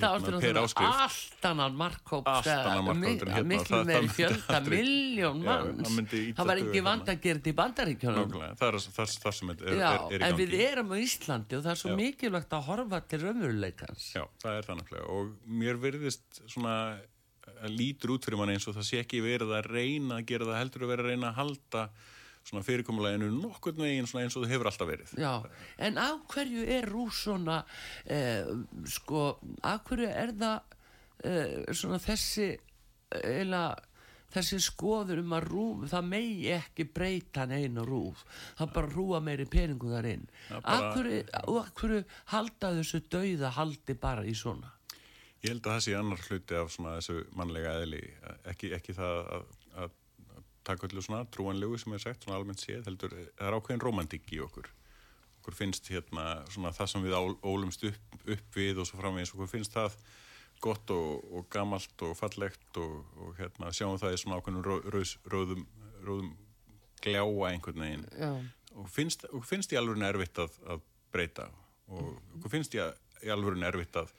[0.00, 1.00] hérna, per áskrift.
[1.04, 3.42] allt annan markkóp en hérna.
[3.46, 5.94] miklu meiri fjölda miljón manns.
[5.94, 6.84] það var ekki hérna.
[6.88, 10.38] vand að gera þetta í bandaríkjónum það er það, sem er, í en gangi.
[10.42, 14.06] við erum á Íslandi og það er svo mikilvægt að horfa til raunveruleikans.
[14.16, 15.18] Já, það er það náttúrulega.
[15.18, 16.76] Og mér verðist svona
[17.64, 20.48] að lítur út fyrir mann eins og það sé ekki verið að reyna að gera
[20.50, 21.84] það heldur að vera að reyna að halda
[22.44, 25.16] svona fyrirkomuleginu nokkurn veginn svona eins og það hefur alltaf verið.
[25.20, 25.32] Já,
[25.88, 27.62] en af hverju er rús svona
[28.04, 28.44] eh,
[28.98, 29.24] sko,
[29.64, 30.78] af hverju er það
[31.24, 32.52] eh, svona þessi
[33.14, 33.64] eila
[34.34, 38.24] þessi skoður um að rúf það megi ekki breyta neina rúf
[38.58, 40.24] það bara rúa meiri peningu þar inn.
[41.46, 44.72] Og hverju halda þessu dauða haldi bara í svona?
[45.44, 48.00] Ég held að það sé annar hluti af svona þessu mannlega eðli,
[48.48, 49.63] ekki, ekki það að, að, að
[50.66, 54.32] taka öllu svona trúanlegu sem er sagt, svona almennt séð, heldur, það er ákveðin romantík
[54.34, 54.70] í okkur.
[55.40, 59.50] Okkur finnst hérna svona það sem við ólumst upp, upp við og svo framvegis, okkur
[59.52, 59.98] finnst það
[60.64, 64.78] gott og, og gamalt og fallegt og, og hérna sjáum það í svona ákveðin ró,
[64.94, 65.66] rós, róðum,
[66.06, 66.32] róðum
[67.04, 68.06] gljáa einhvern veginn.
[68.16, 68.32] Já,
[68.74, 71.48] og finnst, og finnst í alveg erfitt að, að breyta
[71.92, 74.14] og okkur finnst í alveg erfitt að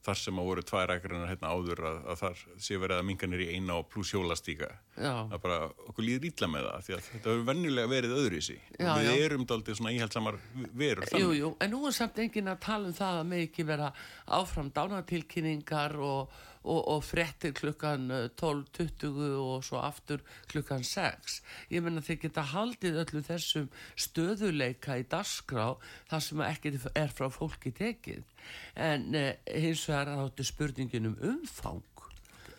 [0.00, 3.28] þar sem að voru tvær ekkernar hérna áður að, að þar sé verið að minga
[3.28, 5.12] nýr í eina og pluss hjólastíka Já.
[5.26, 8.56] að bara okkur líður ítla með það því að þetta hefur venjulega verið öðru í
[8.80, 9.24] og við já.
[9.26, 10.38] erum daldið svona íhaldsamar
[10.72, 13.44] verur jú, þannig jú, en nú er samt enginn að tala um það að með
[13.48, 13.90] ekki vera
[14.40, 21.40] áfram dánatilkynningar og, og, og fréttir klukkan eh, 12.20 og svo aftur klukkan 6.
[21.72, 25.72] Ég menna þeir geta haldið öllu þessum stöðuleika í dagskrá
[26.10, 28.26] þar sem ekki er frá fólki tekið.
[28.76, 31.86] En eh, hins vegar áttu spurningin um umfang.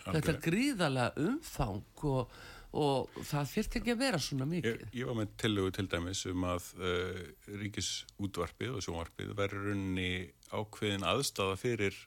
[0.02, 2.32] Þetta er gríðarlega umfang og,
[2.74, 4.80] og það þyrfti ekki að vera svona mikið.
[4.82, 7.20] Ég, ég var með tillögu til dæmis um að uh,
[7.62, 10.10] ríkisútvarpið og sjónvarpið verður runni
[10.50, 12.00] ákveðin aðstafa fyrir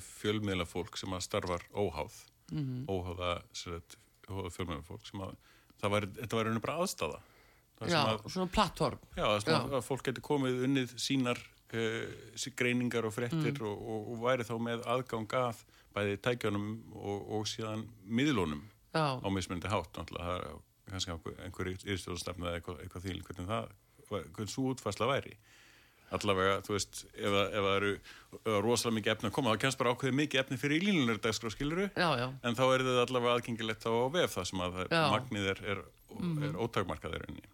[0.00, 2.84] fjölmiðla fólk sem að starfar óháð Mhm.
[2.86, 3.96] óháða, sagt,
[4.30, 5.32] óháða fjölmiðla fólk sem að
[5.82, 7.20] það var, þetta var runni bara aðstafa
[7.90, 8.98] Já, að, svona plattform.
[9.16, 11.36] já, að, fólk geti komið unnið sínar
[11.74, 13.66] uh, greiningar og fréttir Mm.
[13.66, 15.64] og, og, og væri þá með aðgang að
[15.96, 18.62] bæði tækjunum og, og síðan miðlunum
[18.94, 19.18] Já.
[19.20, 23.68] á mismunandi hátt náttúrulega, kannski einhver, einhver yfirstjórnstefna eða eitthvað, eitthvað því hvernig það,
[24.08, 25.36] hvernig svo útfærsla væri
[26.14, 27.90] allavega, þú veist ef, það- eru
[28.46, 31.22] er rosalega mikið efni að koma, þá kemst bara ákveðið mikið efni fyrir í línulegur
[31.24, 32.26] dagskrá skiluru, Já, já.
[32.46, 35.02] en þá er það allavega aðgengilegt á vef það sem að Já.
[35.16, 35.84] Magnið er, er,
[36.46, 37.46] er ótakmarkaðir unni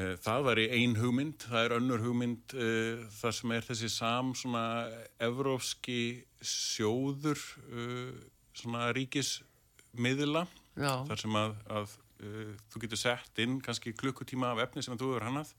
[0.00, 4.30] Það var í ein hugmynd, það er önnur hugmynd uh, þar sem er þessi sam
[4.38, 4.62] svona
[5.20, 7.36] evrópski sjóður
[7.68, 8.14] uh,
[8.56, 10.46] svona ríkismiðla.
[11.10, 15.10] Þar sem að, að uh, þú getur sett inn kannski klukkutíma af efni sem þú
[15.12, 15.52] hefur hannað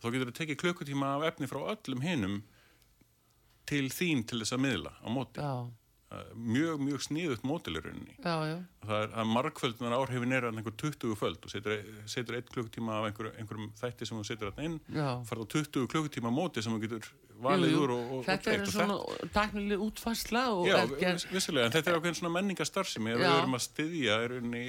[0.00, 2.40] þá getur þú tekið klukkutíma af efni frá öllum hinum
[3.70, 5.44] til þín til þess að miðla á móti.
[5.44, 5.68] Já,
[6.34, 8.16] mjög, mjög sníðut mótilirunni.
[8.24, 11.38] Það er að margföldunar áhrifin er einhver 20 föld.
[11.46, 11.76] Og setur,
[12.10, 15.08] setur 1 klukkutíma af einhver, einhverjum þætti sem þú setur þarna inn, já.
[15.28, 17.06] farið á 20 klukkutíma móti sem þú getur
[17.40, 18.96] valið úr og, og, Þetta er svona
[19.32, 23.14] taknileg útfarsla Já, er gerð- viss- vissulega, en þetta er ákveðin svona menningarstarfsemi.
[23.16, 24.64] Við erum að styðja, er unni,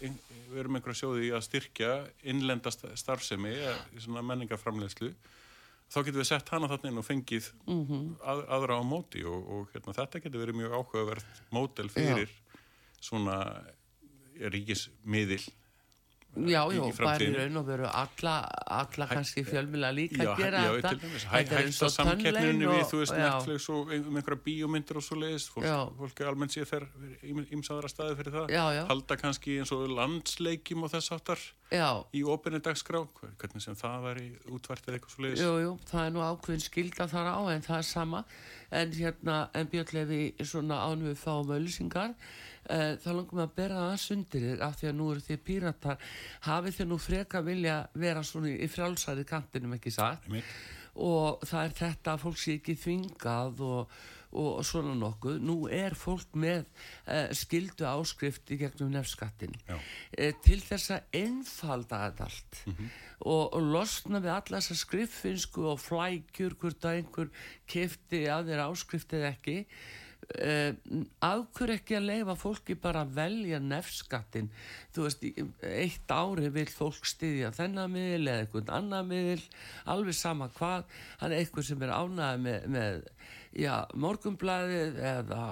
[0.00, 1.90] við erum einhverja sjóði að styrkja
[2.22, 3.82] innlenda sta- starfsemi eh,
[4.30, 5.10] menningarframleiðslu
[5.92, 8.16] þá getum við sett hana þarna inn og fengið Mhm.
[8.20, 12.30] að, aðra á móti og, og hérna, þetta getur verið mjög áhugavert mótel fyrir
[13.00, 13.64] svona
[14.40, 15.42] ríkismiðil
[16.34, 18.32] Já, í- já, í bara í raun og veru alla,
[18.66, 20.90] alla kannski fjölmila líka Já, að gera já, þetta
[21.30, 23.28] hæ, Þetta er eins og við, og- þú veist, já.
[23.28, 25.78] Netflix og um einhverja bíómyndir og svo leiðist, fólk, Já.
[26.00, 26.86] fólk er almennt séð fer
[27.22, 28.82] ímsaðara staði fyrir það, Já, já.
[28.90, 31.12] halda kannski eins og landsleikjum og þess
[31.74, 33.06] Já, í opinni dagskrá,
[33.38, 35.42] hvernig sem það væri útvært eða eitthvað svo leiðist.
[35.42, 38.24] jú, jú, það er nú ákveðin skilda þar á en það er sama
[38.70, 42.14] en hérna, en Björnlefi svona ánum við fáum öllusingar
[42.70, 45.44] uh, þá langum við að bera það sundir þig af því að nú eru þið
[45.48, 46.10] píratar.
[46.48, 50.28] Hafið þið nú freka vilja vera svona í frjálsæri kantinum ekki satt?
[50.94, 53.96] Og það er þetta að fólk sé ekki þvingað og,
[54.38, 55.40] og svona nokkuð.
[55.42, 62.04] Nú er fólk með uh, skildu áskrift í gegnum nefnskattin uh, til þess að einfalda
[62.04, 62.62] þetta allt
[63.24, 67.30] og, og losna við alla þessa skriffinsku og flækjur hvort að einhver
[67.66, 69.58] kefti að þeirra áskrift eða ekki
[70.24, 70.72] Uh,
[71.20, 74.48] af hverju ekki að leifa fólki bara að velja nefnskattin
[74.94, 75.24] þú veist,
[75.68, 79.42] eitt ári vil fólk styðja þennan miðil eða einhvern annan miðil,
[79.90, 80.86] alveg sama hvað.
[81.20, 83.02] Hann er eitthvað sem er ánæði með, með
[83.64, 83.74] já,
[84.06, 85.42] morgumblæðið eða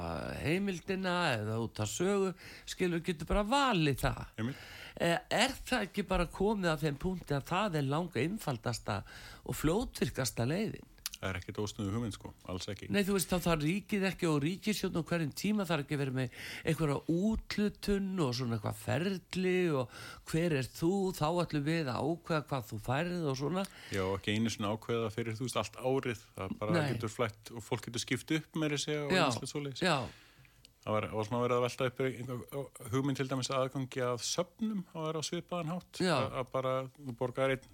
[0.42, 2.30] heimildina eða út að sögu.
[2.72, 4.22] Skilur, getur bara valið það.
[4.38, 4.70] Einmitt.
[5.00, 8.98] Eh, er það ekki bara komið að þeim punkti að það er langa einfaldasta
[9.48, 10.91] og fljótvirkasta leiðin
[11.22, 12.88] Það er ekkert ósnuðu hugmynd, sko, alls ekki.
[12.90, 16.16] Nei, þú veist, þá þarf ríkið ekki og ríkisjótt og hverjum tíma þarf ekki verið
[16.16, 19.94] með einhverja útlutun og svona eitthvað ferli og
[20.32, 23.64] hver er þú, þá ætlum við að ákveða hvað þú færið og svona.
[23.94, 26.90] Já, ekki einu svona ákveða fyrir, þú veist, allt árið, það bara Nei.
[26.96, 29.85] getur flætt og fólk getur skipt upp með þessi og Já, einslega svo leiðis.
[29.87, 29.96] já,
[30.82, 32.00] Það var, var svona verið að velta upp
[32.90, 36.00] hugmynd til dæmis aðgangi að söfnum að vera á svipaðan hátt.
[36.02, 36.14] Já.
[36.26, 37.68] Að, bara, þú borgar einn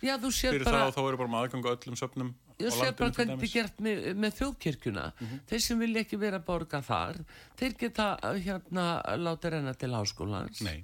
[0.00, 2.72] já, sér fyrir bara, það og þá eru bara með aðgang á öllum söfnum ég
[2.72, 5.06] sér bara hvernig þetta er gert með, með þjóðkirkjuna.
[5.50, 7.18] Þeir sem vilja ekki vera að borga þar,
[7.60, 8.86] þeir geta uh, hérna
[9.20, 10.62] láta renna til háskólans.
[10.64, 10.78] Nei,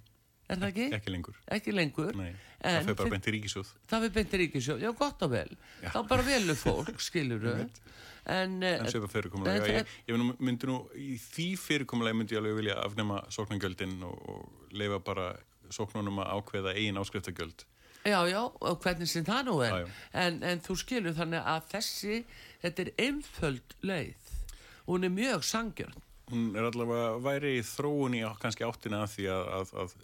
[0.52, 0.86] Er það ekki?
[0.98, 1.36] ekki lengur.
[1.56, 2.12] Ekki lengur.
[2.12, 3.68] Það fyrir bara þeir- beint í ríkisjóð.
[3.88, 5.48] Það við beinti ríkisjóð, já gott og vel.
[5.80, 7.40] Þá bara velu fólk, skilur
[8.30, 12.42] En, eh, En svipa fyrirkomulega, Þetta ég, ég myndi nú, í því fyrirkomulega myndi ég
[12.42, 15.32] alveg vilja afnema sóknargjöldin og, og leifa bara
[15.72, 17.64] sóknunum að ákveða eigin áskriftargjöld.
[18.02, 19.74] Já, já, og hvernig sem það nú er.
[19.74, 19.98] Já, já.
[20.24, 22.22] En, en þú skilur þannig að þessi,
[22.62, 24.30] þetta er einföld leið.
[24.88, 26.00] Hún er mjög sangjörn.
[26.32, 29.94] Hún er allavega væri í þróun í kannski áttina að því að, að, að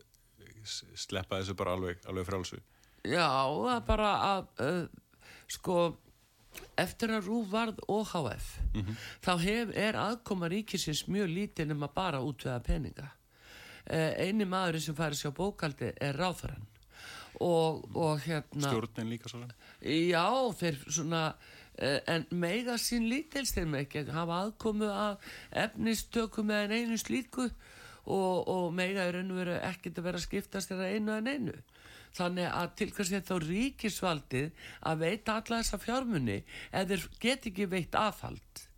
[0.98, 2.60] sleppa þessu bara alveg, alveg frálsu.
[3.06, 5.78] Já, það er bara að, uh, sko,
[6.78, 8.48] eftir að Rúf varð OHF,
[9.24, 13.12] þá hef, er aðkoma ríkisins mjög lítið nema bara útveða peninga.
[13.88, 16.66] Uh, eini maðurinn sem færi sér á bókaldi er ráþarann.
[17.40, 18.66] Og, og hérna...
[18.66, 19.40] Stjórnin líka svo.
[19.80, 20.26] Já,
[20.58, 25.32] þeir svona uh, en meiga sín lítils þeir með ekki að hafa aðkomu að
[25.64, 27.48] efnistökum eða einu slíku
[28.08, 31.56] og, og meiga er raun og veru ekkert að vera skiptast þeirra einu en einu
[32.16, 36.40] þannig að til hvers er þá ríkisvaldið að veita alla þessa fjármunni
[36.72, 38.68] eða get ekki veitt aðhald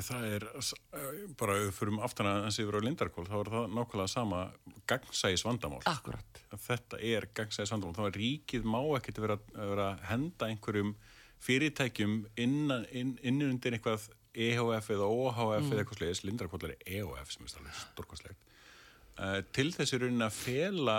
[0.00, 4.08] það er eh, bara fyrir aftan að þessi yfir á Lindarkól, þá er það nákvæmlega
[4.08, 4.38] sama
[4.88, 5.82] gangsæðis vandamál.
[5.90, 7.96] Akkurat Þetta er gangsæðis vandamál.
[7.98, 10.94] Þá er ríkið má ekkert vera, vera að henda einhverjum
[11.42, 17.34] fyrirtækjum innan, inn, inn undir eitthvað EHF eða OHF eða eitthvað slegis, Lindarkól er EHF
[17.34, 18.46] sem er stórkostlegt,
[19.18, 20.98] uh, til þessi raunin að fela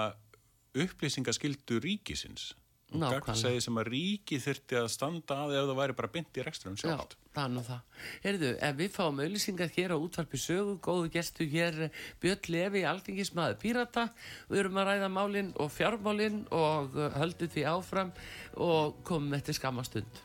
[0.73, 2.53] upplýsingaskildu ríkisins.
[2.93, 3.25] Nákvæmlega.
[3.25, 6.75] Gangsæði sem að ríkið þyrfti að standa að ef það væri bara byndi í reksturnum
[6.77, 7.15] Já, sjálft.
[7.41, 8.01] er nú það.
[8.25, 11.79] Heyrðu, ef við fáum auðlýsingar hér á útvarpi sögu, góðu gestu hér
[12.21, 14.03] Björn Lefi, alþingismæður Pírata,
[14.51, 18.13] við erum að ræða málinn og fjármálinn og uh, höldum því áfram
[18.61, 20.21] og komum eftir skamastund.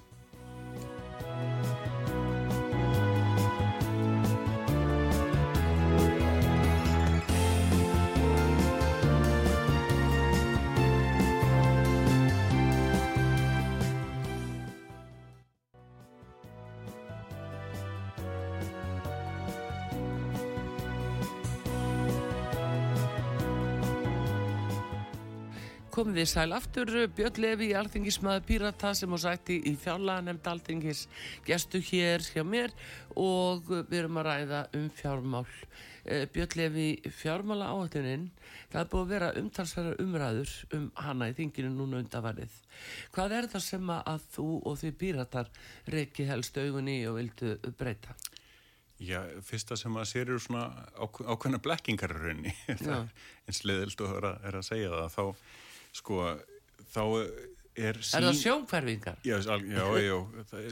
[26.18, 31.02] Þið sæl aftur Björn Levi, alþingismæður Pírata sem á sætti í fjárlega nefnd alþingis
[31.46, 32.72] gestu hér hjá mér
[33.14, 35.44] og við erum að ræða um fjármál.
[36.08, 36.86] Eh, Björn Levi,
[37.20, 38.24] fjármála áhættunin
[38.72, 42.58] það er búið að vera umtalsverðar umræður um hana í þinginu núna undavarið
[43.14, 45.52] hvað er það sem að þú og því Píratar
[45.94, 48.16] reiki helst augunni og vildu breyta?
[48.98, 50.66] Já, fyrsta sem að sér eru svona
[50.98, 52.56] ákveðna blekkingar í rauninni,
[53.46, 56.22] eins leðilt og er að segja það, þá sko,
[56.92, 57.02] þá
[57.78, 58.18] er sín...
[58.18, 59.20] Er það sjónkverfingar?
[59.26, 59.58] Já, já,
[60.08, 60.16] já,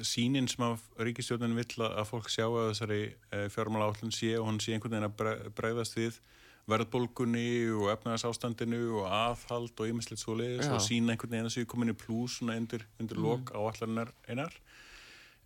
[0.07, 4.49] sínin sem að ríkistjóðin vill að fólk sjá að þessari eh, fjármála átlun sé og
[4.51, 6.21] hann sé einhvern veginn að bregðast við
[6.67, 7.49] verðbólgunni
[7.79, 11.93] og efnaðarsástandinu og aðhald og ymislegt svo leiðis og sína einhvern veginn að séu komin
[11.93, 13.27] í plús undir, undir mm.
[13.29, 14.57] lok á allar einar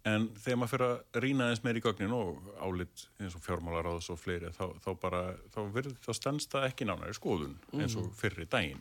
[0.08, 4.08] En þegar maður fyrir að rýna eins meir í gögnin og álit eins og fjármálaráðs
[4.14, 5.20] og fleiri þá, þá bara,
[5.52, 5.58] þá
[6.06, 8.14] þá stannst það ekki nánari skoðun eins og mm.
[8.16, 8.80] fyrri daginn.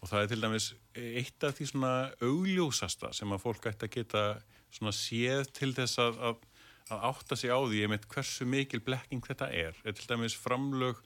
[0.00, 1.92] Og það er til dæmis eitt af því svona
[2.24, 4.24] augljósasta sem að fólk ætti að geta
[4.72, 6.46] svona séð til þess að, að,
[6.94, 11.02] að átta sig á því einmitt hversu mikil blekking þetta er, er til dæmis framlög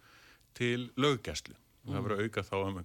[0.54, 1.57] til löggæslu.
[1.85, 2.78] Það verður auka þá um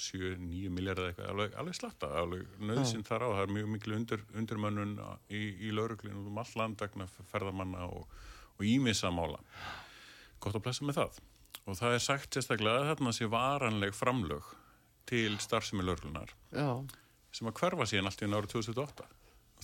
[0.00, 4.22] 7-9 miljardar eitthvað, alveg, alveg slatta alveg nöðsinn þar á, það er mjög miklu undir,
[4.32, 4.94] undirmönnun
[5.28, 9.42] í, í lauruglinu um all land vegna ferðamanna og ímissa mála.
[10.40, 11.20] Gott að plessa með það.
[11.66, 14.48] Og það er sagt sérstaklega að þarna sé varanleg framlög
[15.08, 16.34] til starfsemi lauruglunar
[17.36, 19.08] sem að hverfa síðan allt í árið 2008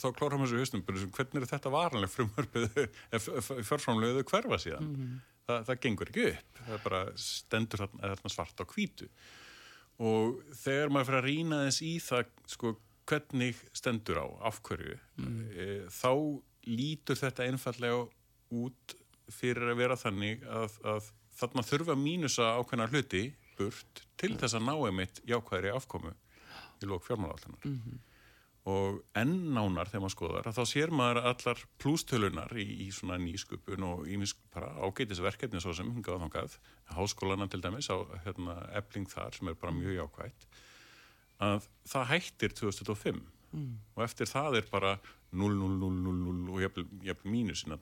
[0.03, 2.81] þá klórum við þessu husnum hvernig er þetta varanleg frumörpið
[3.69, 4.89] fjárframlöguðu hverfa síðan?
[4.89, 6.63] Mm -hmm það, það gengur ekki upp.
[6.63, 9.09] Það bara stendur þarna svart á kvítu
[10.03, 12.73] og þegar maður fyrir að rýna þess í það sko
[13.11, 15.41] hvernig stendur á, afhverju mm.
[15.53, 16.13] e, þá
[16.71, 18.07] lítur þetta einfallega
[18.63, 18.95] út
[19.33, 23.23] fyrir að vera þannig að, að þarna þurfa mínusa ákveðna hluti
[23.59, 26.15] burt til þess að ná einmitt jákvæðri afkomu
[26.83, 28.01] í lók fjármáláttanar mm -hmm
[28.69, 33.17] og enn nánar þegar maður skoðar að þá sér maður allar plústölunar í, í svona
[33.19, 36.55] nýsköpun og ímis bara ágætisverkefni svo sem hingað á þangað
[36.95, 40.47] háskólana til dæmis á hérna, ebling þar sem er bara mjög jákvægt
[41.43, 43.75] að það hættir 2005 mm.
[43.97, 44.95] og eftir það er bara
[45.33, 47.75] 0, 0, 0, 0, 0 og jafnvel mínusin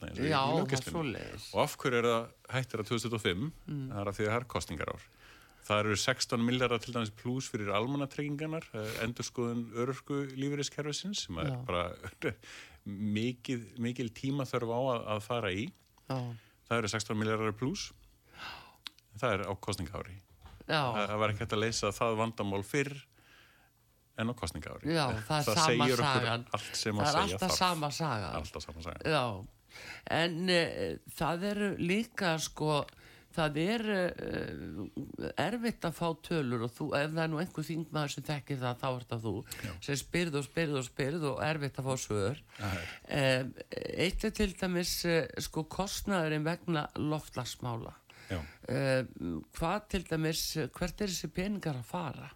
[1.52, 3.84] og af hverju er það hættir að 2005 mm.
[3.90, 5.08] það er að því að það er kostingar ár
[5.70, 11.52] Það eru 16 miljardar til dæmis pluss fyrir almannatrygginganar, eh, endurskoðun örurku lífeyriskerfisins sem er
[11.52, 11.58] Já.
[11.68, 11.84] bara
[13.18, 15.68] mikil, mikil tíma þörf á að, að fara í.
[16.10, 16.18] Já.
[16.66, 17.92] Það eru 16 miljardar pluss.
[19.20, 20.16] Það er á kostningári.
[20.66, 22.92] Það, það var ekki hægt að leysa það vandamál fyrr
[24.20, 24.90] en á kostningári.
[24.90, 26.44] Já, það er sama sagan.
[26.50, 28.34] Það er alltaf sama sagan.
[28.40, 29.06] Alltaf sama sagan.
[29.06, 29.24] Já,
[30.18, 32.80] en uh, það eru líka sko
[33.34, 38.14] það er uh, erfitt að fá tölur og þú, ef það er nú einhver þingmaður
[38.14, 39.72] sem þekkir það, þá er það þú Já.
[39.86, 43.54] sem spyrð og spyrð og spyrð og erfitt að fá svör um,
[44.06, 47.94] eitt er til dæmis uh, sko kostnæðurinn vegna loftlagsmála
[48.34, 52.30] um, hvað til dæmis hvert er þessi peningar að fara?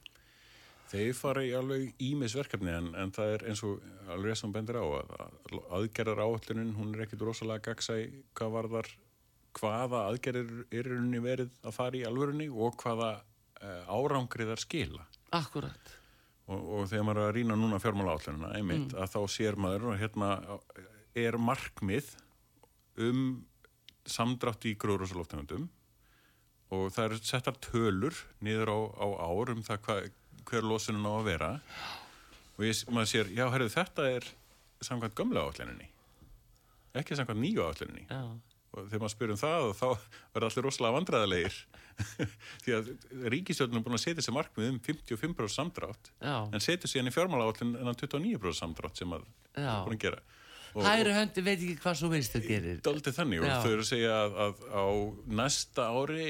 [0.94, 3.80] Þeir fara í alveg ímisverkefni en, en það er eins og
[4.14, 5.14] alveg sem bendur á að
[5.80, 7.96] aðgerðar áallunin hún er ekkit rosalega gagsæ
[8.36, 8.90] hvað var þar
[9.58, 15.06] hvaða aðgerðir er unni verið að fara í alvörunni og hvaða uh, árangriðar skila.
[15.34, 15.94] Akkurat.
[16.44, 18.98] Og, og þegar maður er að rýna núna fjármála átlunina, einmitt, mm.
[19.00, 20.30] að þá sér maður og hérna
[21.16, 22.10] er markmið
[23.00, 23.22] um
[24.04, 25.70] samdrátt í gróðrúsaloftegundum
[26.74, 29.96] og það eru settar tölur niður á, á ár um það hva,
[30.50, 31.50] hver losunum á að vera
[32.58, 34.28] og ég, maður sér, já, herru, þetta er
[34.84, 35.88] samkvæmt gömlega átluninni
[36.94, 38.04] ekki samkvæmt nýju átluninni.
[38.10, 38.20] Já
[38.74, 39.86] og þegar maður spyr um það þá
[40.34, 41.58] verður allir rosalega vandræðilegir
[42.64, 42.88] því að
[43.34, 46.36] ríkistjórnum er búin að setja sér markmið um 55% samdrátt Já.
[46.50, 50.24] en setja sér í fjármála átlun en 29% samdrátt sem maður er búin að gera.
[50.74, 52.78] Hæru höndi veit ekki hvað svo veist það gerir.
[52.82, 53.44] Daldið þannig Já.
[53.46, 54.86] og þau eru að segja að, að á
[55.40, 56.24] næsta ári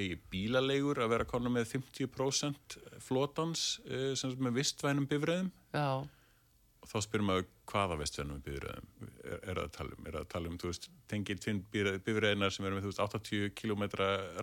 [0.00, 6.08] í bílalegur að vera konu með 50% flotans eh, sem er með vistvænum bifræðum Já
[6.90, 10.58] þá spyrum maður hvaða vestfjörnum byrðum er, er að tala um er að tala um,
[10.58, 13.86] þú veist, tengið tvinn byrðreinar sem eru með, þú veist, 80 km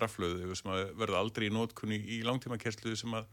[0.03, 3.27] raflöðu sem verður aldrei í nótkunni í langtíma kerslu sem að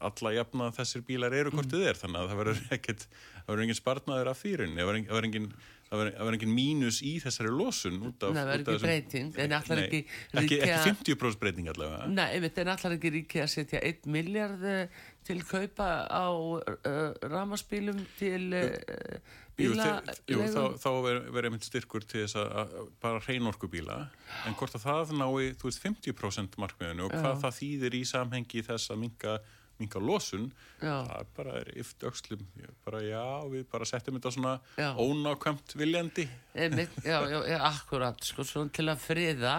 [0.00, 1.90] alla jafna þessir bílar eru hvort þið mm.
[1.90, 5.48] er þannig að það verður ekkert það verður engin spartnaður af þýrin það verður engin,
[5.90, 10.00] engin mínus í þessari losun út af, Nei, það verður ekki breyting en allar ekki
[10.38, 12.06] ekki, ekki 50% breyting allavega.
[12.14, 17.12] Nei, einmitt, en allar ekki ríki að setja 1 miljard eh, til kaupa á uh,
[17.26, 19.88] ramaspílum til uh, bíla
[20.30, 24.04] Jú, þá, þá verður einmitt styrkur til þess að bara hreinorku bíla
[24.48, 27.40] en hvort að það nái, þú veist, 50% markmiðinu og hvað Já.
[27.44, 29.40] það þýðir í samhengi þess að minka
[29.80, 30.50] minka losun,
[30.80, 30.94] Já.
[31.08, 34.90] það bara er yft öxlum, Ég bara já, við bara settum þetta svona Já.
[34.96, 36.28] ónákvæmt viljandi.
[36.54, 39.56] Einmitt, já, já, akkurat, sko, svona til að friða.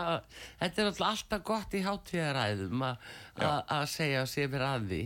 [0.61, 2.85] Þetta er alltaf gott í hátíðaræðum
[3.41, 5.03] að segja sér mér að því.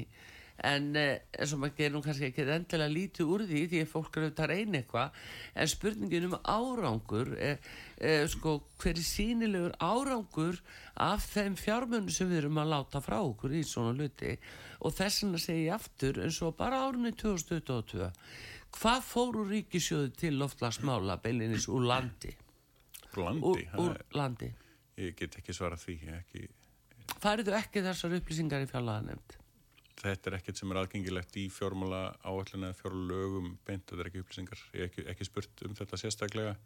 [0.63, 4.17] En eh, eins og maður nú kannski ekki endilega lítið úr því því að fólk
[4.21, 5.17] eru að reyna eitthvað.
[5.55, 7.59] En spurningin um árangur, er,
[7.99, 10.61] er, sko, hver er sínilegur árangur
[10.95, 14.37] af þeim fjármunum sem við erum að láta frá okkur í svona luti.
[14.85, 18.09] Og þess vegna segi ég aftur eins og bara árunni 2022.
[18.75, 22.31] Hvað fóru ríkisjóðu til loftlagsmála beilinnis úr landi?
[23.15, 24.49] Landi, Úr, úr landi.
[24.99, 26.47] ég get ekki svarað því, ekki,
[27.23, 29.35] Fariðu ekki þessar upplýsingar í fjallaða nefnd?
[30.01, 34.23] Þetta er ekkert sem er aðgengilegt í fjármála áallinu eða fjárlögum beint, þetta er ekki
[34.23, 36.57] upplýsingar, ég hef ekki, ekki spurt um þetta sérstaklega.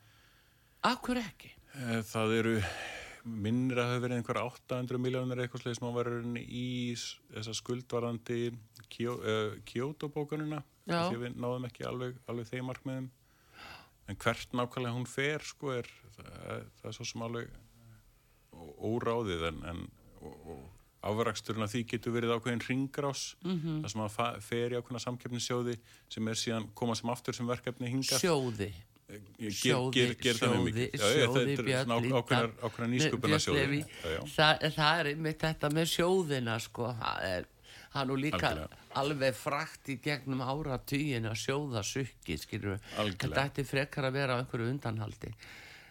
[0.89, 1.51] Akkur ekki?
[1.75, 2.55] Eh, Það eru
[3.27, 6.09] minnir að hafa verið einhver 800 miljónir eitthvað sem var
[6.39, 8.41] í þessa skuldvarandi
[8.89, 11.09] Kyoto-bókunina Já.
[11.09, 13.09] því við náðum ekki alveg, alveg þeim markmiðum
[14.09, 17.51] en hvert nákvæmlega hún fer sko er það, það er svo sem alveg
[18.89, 19.83] óráðið en, en
[20.23, 23.55] og, og afraksturinn af því getur verið ákveðin ringrás mm.
[23.55, 23.81] -hmm.
[23.83, 25.75] það sem að fer í ákveðina samkeppnissjóði
[26.09, 28.73] sem er síðan koma sem aftur sem verkefni hingað Sjóði.
[29.39, 30.89] Ég Sjóði, ger, ger, ger sjóði.
[30.93, 33.79] Já, sjóði, Björn ákveðnar, ákveðnar nýsköpunar sjóði.
[34.35, 37.47] Það, það er einmitt þetta með sjóðina sko, það er
[37.89, 38.83] það er nú líka Algjörlega.
[39.01, 42.91] alveg frakt í gegnum áratugin að sjóða sukki, skilur við.
[43.15, 45.33] Þetta ætti frekar að vera á einhverju undanhaldi.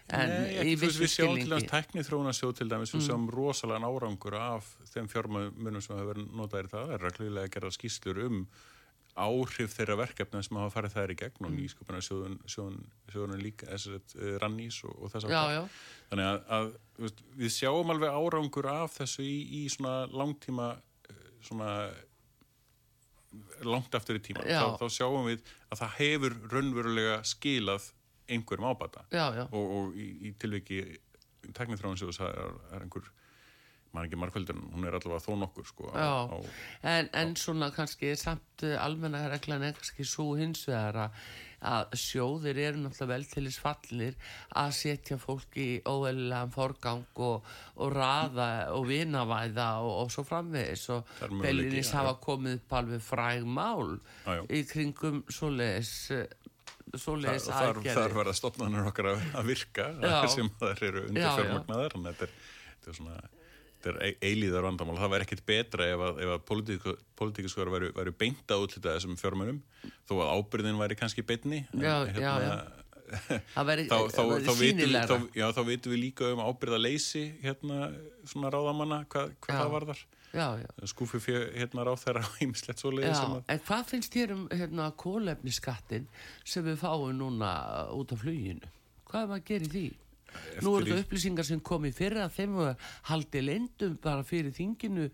[0.09, 1.55] En Nei, í ekki, veist, vissu við sjáum til skilningi.
[1.59, 3.07] að tækni þróunarsjóð til dæmis, við Mm.
[3.09, 6.93] sjáum rosalega árangur af þeim fjármunum sem hafa verið notaðir í það.
[6.95, 8.47] Er reglulega að gera skýslur um
[9.19, 11.45] áhrif þeirra verkefna sem hafa farið þær í gegn Mm.
[11.45, 15.69] og nýsköpunar sjóðun, sjóðun, sjóðun líka, þessi rannís og, og þess já.
[16.09, 16.73] Þannig að, að
[17.37, 20.79] við sjáum alveg árangur af þessu í, í svona langtíma
[21.09, 21.91] eh, svona
[23.67, 24.41] langt aftur í tíma.
[24.41, 27.91] Þá, þá sjáum við að það hefur raunverulega skilað
[28.29, 29.45] einhverjum ábata Já, já.
[29.49, 30.83] og, og í, í tilviki
[31.55, 33.09] teknithráinsjóðs er, er einhver
[33.89, 36.37] maður ekki margföldur, hún er allavega þó nokkur sko, á, á,
[36.91, 42.55] en, en svona kannski samt uh, almenna reglan er kannski svo hins vegar að, sjóðir
[42.61, 44.13] eru náttúrulega vel til þess fallir
[44.61, 47.49] að setja fólk í óeðlilegan forgang og,
[47.81, 51.09] og raða og vinavæða og, og svo framvegis og
[51.41, 54.43] Bellinis hafa komið upp alveg fræg mál Já, já.
[54.53, 56.23] í kringum svoleiðis það,
[56.97, 59.89] svoleiðis og þar, þar verða stopnarnir okkar að, virka
[60.35, 61.33] sem þær eru undir já.
[61.37, 62.33] fjármagnaðar en þetta er,
[62.71, 63.19] þetta er svona
[63.79, 66.43] þetta er e- eilíðar vandamál, það væri ekkit betra ef að, að
[67.21, 69.61] politíkuskar væri, væri beint að útlita þessum fjármunum
[70.09, 72.53] þó að ábyrðin væri kannski beinni en Já, já, já.
[73.55, 73.97] Það væri, þá,
[75.65, 77.87] vitum við, líka um ábyrðaleysi hérna
[78.29, 79.55] svona ráðamanna hvað, Já.
[79.55, 80.18] það varðar Já, já.
[80.91, 84.33] Skúfi fyrir hérna ráð þeirra og ímislegt svo leiði sem að en hvað finnst þér
[84.35, 86.05] um hérna, kólefniskattin
[86.43, 87.49] sem við fáum núna
[87.87, 88.69] uh, út af fluginu?
[89.09, 89.85] Hvað er maður að gera í því?
[90.61, 95.07] Nú eru það upplýsingar sem kom í fyrra þeim var haldið leyndum bara fyrir þinginu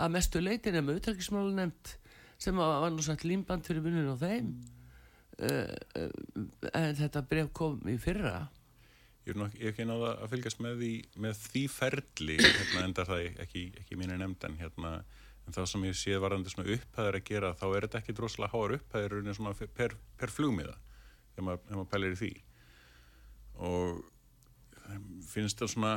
[0.00, 1.96] að mestu leitinu með auðvitaðkismálu nefnt
[2.40, 4.54] sem að var nú satt límband fyrir muninu á þeim
[5.42, 8.46] uh, uh, en þetta bref kom í fyrra
[9.26, 10.92] ég er ekki, náða að fylgjast með því,
[11.24, 14.92] með því ferli hérna endar það ekki, ekki mínu nefnd en hérna.
[15.48, 18.52] En það sem ég sé varandi svona upphæðir að gera þá er þetta ekki droslega
[18.52, 18.74] háar
[19.34, 20.76] svona per, per flugmiða
[21.32, 22.32] þegar maður, maður pælir í því.
[23.70, 24.02] Og
[25.30, 25.94] finnst það svona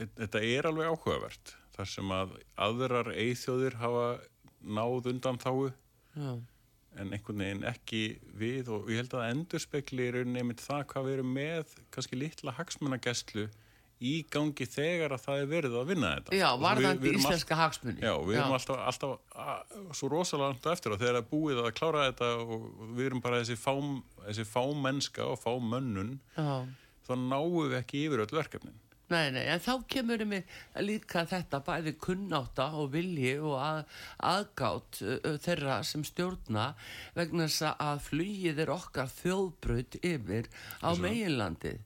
[0.00, 4.06] þetta er alveg áhugavert þar sem að aðrar eithjóðir hafa
[4.60, 5.70] náð undan þáu
[6.10, 6.32] Já,
[6.98, 8.02] en einhvern veginn ekki
[8.40, 12.18] við og ég held að endur spekli er nefnitt það hvað við erum með kannski
[12.18, 13.46] litla hagsmunagæslu
[14.00, 16.36] í gangi þegar að það er verið að vinna þetta.
[16.40, 20.94] já varðandi erum íslenska hagsmunni Já, við erum alltaf, alltaf að, svo rosalega á eftir
[20.94, 23.90] og þegar það er búið að klára þetta og við erum bara þessi, fám,
[24.24, 26.64] þessi fámennska og fámönnun Já.
[27.06, 28.78] þá náum við ekki yfir öll verkefnin.
[29.10, 33.80] Nei, nei, en þá kemur við líka þetta bæði kunnáta og vilji og að,
[34.30, 36.68] aðgátt uh, þeirra sem stjórna
[37.16, 40.90] vegna þess að flugið er okkar þjóðbraut yfir á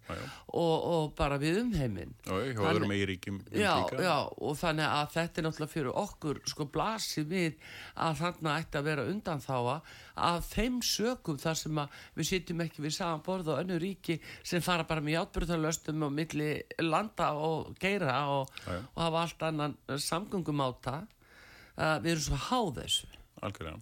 [0.04, 0.20] já.
[0.52, 2.12] og, og bara við umheiminn.
[2.28, 3.72] Já, hjá öðrum eigiríkjum Já,
[4.04, 7.68] já, og þannig að þetta er náttúrulega fyrir okkur sko blasið við
[8.04, 9.78] að þarna ætti að vera undanþáa
[10.14, 11.80] að þeim sökum þar sem
[12.14, 16.14] við sitjum ekki við saman borð og önnu ríki sem fara bara með játbyrðarlöstum og
[16.14, 16.52] milli
[16.82, 23.10] landa og geira og, og hafa allt annan samgöngumáta uh, við erum svo háð þessu
[23.44, 23.80] Algjörlega.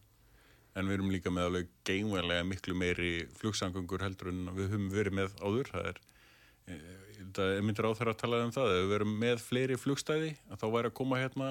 [0.73, 5.17] En við erum líka með alveg geimvælega miklu meiri flugsangungur heldur en við höfum verið
[5.19, 5.69] með áður.
[5.69, 6.01] Það er,
[7.37, 8.73] það er myndir á þeirra að tala um það.
[8.73, 11.51] Ef við verum með fleiri flugstæði, þá væri að koma hérna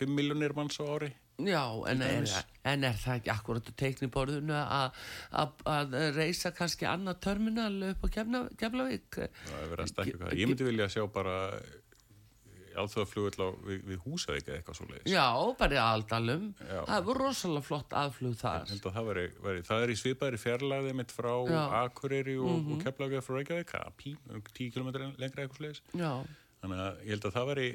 [0.00, 2.28] 5 miljónir manns á ári Já, en er,
[2.64, 4.92] en er það ekki akkurat á teikniborðinu að-
[5.32, 8.08] að að reysa kannski annað terminal upp á
[8.54, 9.10] Keflavík?
[9.10, 10.36] það er verið að stakka hvað.
[10.38, 11.34] Ég myndi vilja sjá bara
[12.74, 15.10] alþjóðaflugull á við, við húsavík eða eitthvað svo leiðis.
[15.14, 15.26] Já,
[15.58, 16.46] bara í Aldalum.
[16.58, 16.80] Já.
[16.88, 18.64] Það voru rosalega flott aðflug Ég þar.
[18.72, 21.60] held að það, veri, veri, það er í svipaðri fjarlæði mitt frá Já.
[21.60, 21.76] Mhm.
[21.82, 22.72] Akureyri og, mm -hmm.
[22.74, 24.16] og Keflavík frá Reykjavík, það er pí,
[24.54, 25.82] 10 km lengra eitthvað svo leiðis.
[25.94, 26.26] Já,
[26.64, 27.68] Þannig að ég held að það veri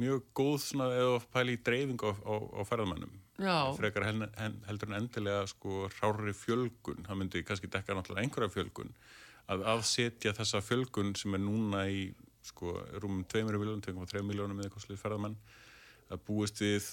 [0.00, 3.12] mjög góð svona eða pæli í dreifing á, á, á ferðamannum.
[3.38, 3.56] Já.
[3.78, 8.50] Frekar hel, hel, heldur en endilega sko rári fjölgun, það myndi kannski dekka náttúrulega einhverja
[8.56, 8.90] fjölgun,
[9.48, 12.08] að aðsetja þessa fjölgun sem er núna í
[12.48, 15.36] sko rúmum 2 miljónum, 2,3 miljónum eða eitthvað slið ferðamann,
[16.10, 16.86] að búist við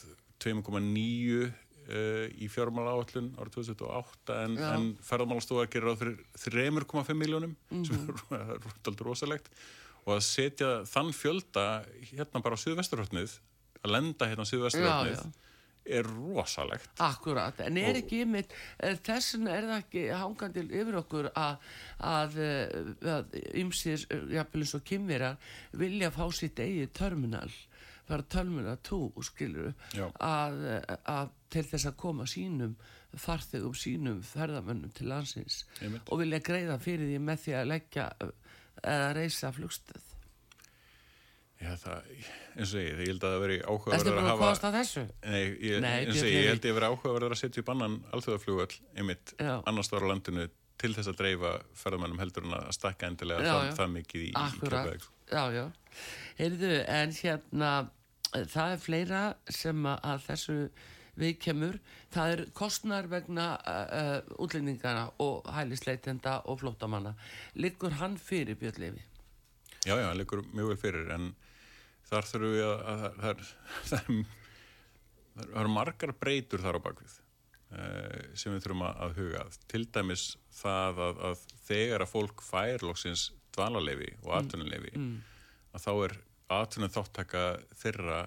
[0.43, 7.95] 2,9 uh, í fjármála áallun árið 2008 en, en ferðamálastofa gerir fyrir 3,5 miljónum sem
[7.95, 8.35] Mhm.
[8.35, 9.49] er alltaf rosalegt
[10.05, 11.65] og að setja þann fjölda
[12.11, 13.39] hérna bara á Suðvesturhóttnið
[13.85, 15.33] að lenda hérna á já.
[15.85, 17.59] er rosalegt akkurat.
[17.61, 18.53] En er ekki ymmit,
[19.05, 21.69] þess vegna er það ekki hangandi yfir okkur að,
[22.01, 25.37] að, eh, að ymsir, jafnvel eins og kymverar,
[25.77, 27.49] vilja fá sitt eigið terminal
[28.05, 29.73] fara terminal 2, skilur
[30.21, 30.59] að,
[31.09, 32.75] að til þess að koma sínum
[33.15, 36.09] farþegum sínum ferðamönnum til landsins Einmitt.
[36.11, 38.07] og vilja greiða fyrir því með því að leggja
[38.83, 40.11] eða reysa flugstöð
[41.55, 42.09] Já, það,
[42.59, 44.71] eins og ég, ég held að það veri Ertu áhugaverður búin að að hafa kosta
[44.75, 45.03] þessu?
[45.23, 47.95] Nei, ég, Nei, eins og ég, ég held ég veri áhugaverður að setja upp annan
[48.17, 49.53] alþjóðaflugvöll einmitt Já.
[49.71, 50.47] annars þar á landinu
[50.83, 53.73] til þess að dreifa ferðamannum heldur en að stakka endilega Já, það, já.
[53.79, 55.13] það mikið í, í Akkurat, Keflavík, sko.
[55.31, 55.65] já, já.
[56.41, 57.71] Heyrðu, en hérna,
[58.51, 59.23] það er fleira
[59.61, 60.57] sem að, að þessu
[61.19, 61.79] við kemur.
[62.13, 67.15] Það er kostnar vegna uh, útlendingana og hælisleitenda og flóttamanna.
[67.59, 69.03] Liggur hann fyrir Björn Lefi?
[69.85, 71.29] Já, já, hann liggur mjög vel fyrir en
[72.09, 73.45] þar þurfum við að, að, að
[73.91, 74.25] það, er,
[75.35, 79.47] er, eru margar breytur þar á bakvið uh, sem við þurfum að, að huga.
[79.71, 84.95] Til dæmis það að, að þegar að fólk fær loksins dvalarleifi og atvinnuleifi
[85.75, 86.17] að þá er
[86.55, 87.43] atvinnun þáttaka
[87.79, 88.17] þeirra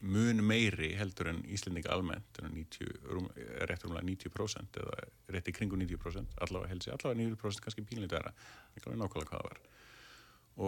[0.00, 3.28] mun meiri heldur en Íslendinga almennt en 90, rúm,
[3.66, 4.98] rétt rúmlega 90% eða
[5.34, 8.34] rétt í kringu 90% allavega helsi, allavega 90% kannski pínlítið vera
[8.76, 9.62] ekki alveg nákvæmlega hvað það var.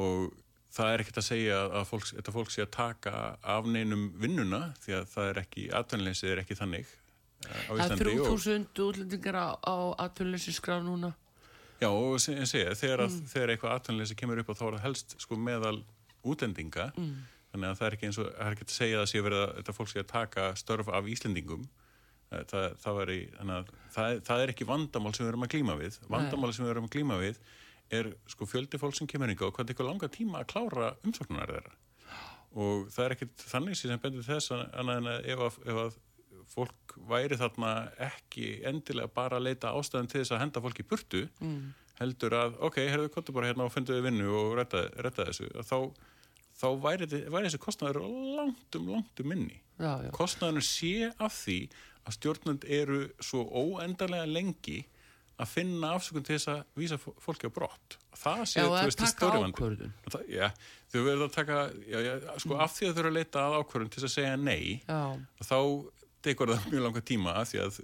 [0.01, 0.31] Og
[0.75, 3.15] það er ekkert að segja að fólk, þetta fólk sé að taka
[3.55, 7.81] af neinum vinnuna því að það er ekki, atvinnuleysið er ekki þannig eh, á Það
[7.81, 9.77] er Íslandi og, 3000 útlendingar á,
[10.07, 11.15] atvinnleysi skrá núna.
[11.81, 15.21] já, og segja, þegar, að, þegar eitthvað atvinnuleysi kemur upp og þá er það helst
[15.23, 15.79] sko, meðal
[16.27, 16.91] útlendinga
[17.53, 19.45] þannig að það er ekki eins og, það er ekki að segja að sé verið
[19.45, 21.69] að þetta fólk sé að taka störf af Íslendingum.
[22.31, 25.97] Það, það, í, að það, það er ekki vandamál sem við erum að glíma við.
[26.07, 27.41] Vandamál sem við erum að glíma við
[27.91, 31.51] er sko fjöldi fólk sem kemur yngi og hvað tekur langa tíma að klára umsóknunar
[31.51, 31.75] þeirra.
[32.61, 35.99] Og það er ekkit þannig sem bendur þess en að ef, að ef að
[36.51, 37.75] fólk væri þarna
[38.11, 41.59] ekki endilega bara að leita ástæðan til þess að henda fólk í burtu mm.
[42.01, 45.69] heldur að ok, herðu kottu bara hérna og funduðu vinnu og retta, retta þessu að
[45.71, 45.79] þá,
[46.61, 48.03] þá væri, væri þessi kostnaður
[48.37, 49.61] langtum, langtum minni.
[49.81, 50.11] Já, já.
[50.13, 51.59] kostnaðurinn sé af því
[52.05, 54.81] að stjórnund eru svo óendarlega lengi
[55.41, 57.97] að finna afsökun til þess að vísa fó- fólki á brott.
[58.21, 59.89] Það sé, Já, þú veist, taka stóri vandi.
[60.13, 60.49] Það, já,
[60.93, 62.13] þau verður að taka já, já,
[62.45, 64.83] sko, af því að þau eru að leita að ákvörðun til þess að segja nei
[64.85, 65.01] Já,
[65.49, 65.57] þá
[66.29, 67.81] tekur það mjög langa tíma af því að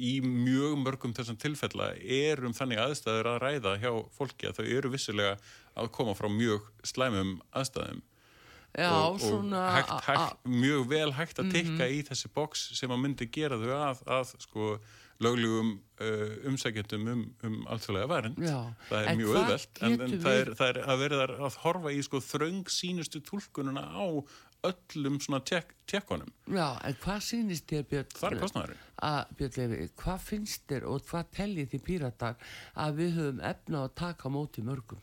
[0.00, 4.68] í mjög mörgum þessum tilfella er um þannig aðstæður að ræða hjá fólki að þau
[4.78, 5.34] eru vissilega
[5.80, 7.98] að koma frá mjög slæmum aðstæðum
[8.78, 9.62] já og, og svona...
[9.76, 10.06] hægt, Mhm.
[10.06, 14.02] hægt, mjög vel hægt að tekka í þessi boks sem að myndi gera þau að,
[14.06, 14.68] að sko,
[15.20, 17.56] löglegum uh, umsækjendum um, um
[18.08, 18.60] vernd Já.
[18.88, 21.92] það er En mjög auðvelt en, en það, er, það er að verða að horfa
[21.92, 24.06] í sko, þröng sínustu túlkununa á
[24.70, 28.16] öllum svona tek, tekkonum Já, en hvað sýnist þér Björn?
[28.30, 32.34] er Lefi, hvað finnst þér og hvað teljið þið píratar
[32.76, 35.00] að við höfum efna að taka móti mörgum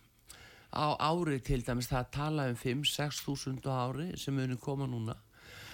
[0.74, 4.88] á ári til dæmis það að tala um 5-6 þúsund á ári sem munum koma
[4.90, 5.16] núna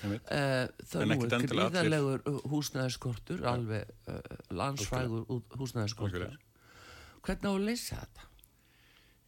[0.04, 0.26] Einmitt.
[0.28, 1.50] uh, það nú er allir.
[1.54, 4.20] gríðarlegur húsnæðiskortur alveg uh,
[4.52, 6.38] landsfrægur út- húsnæðiskortur Algjörlega.
[7.24, 8.28] hvernig á að leysa þetta?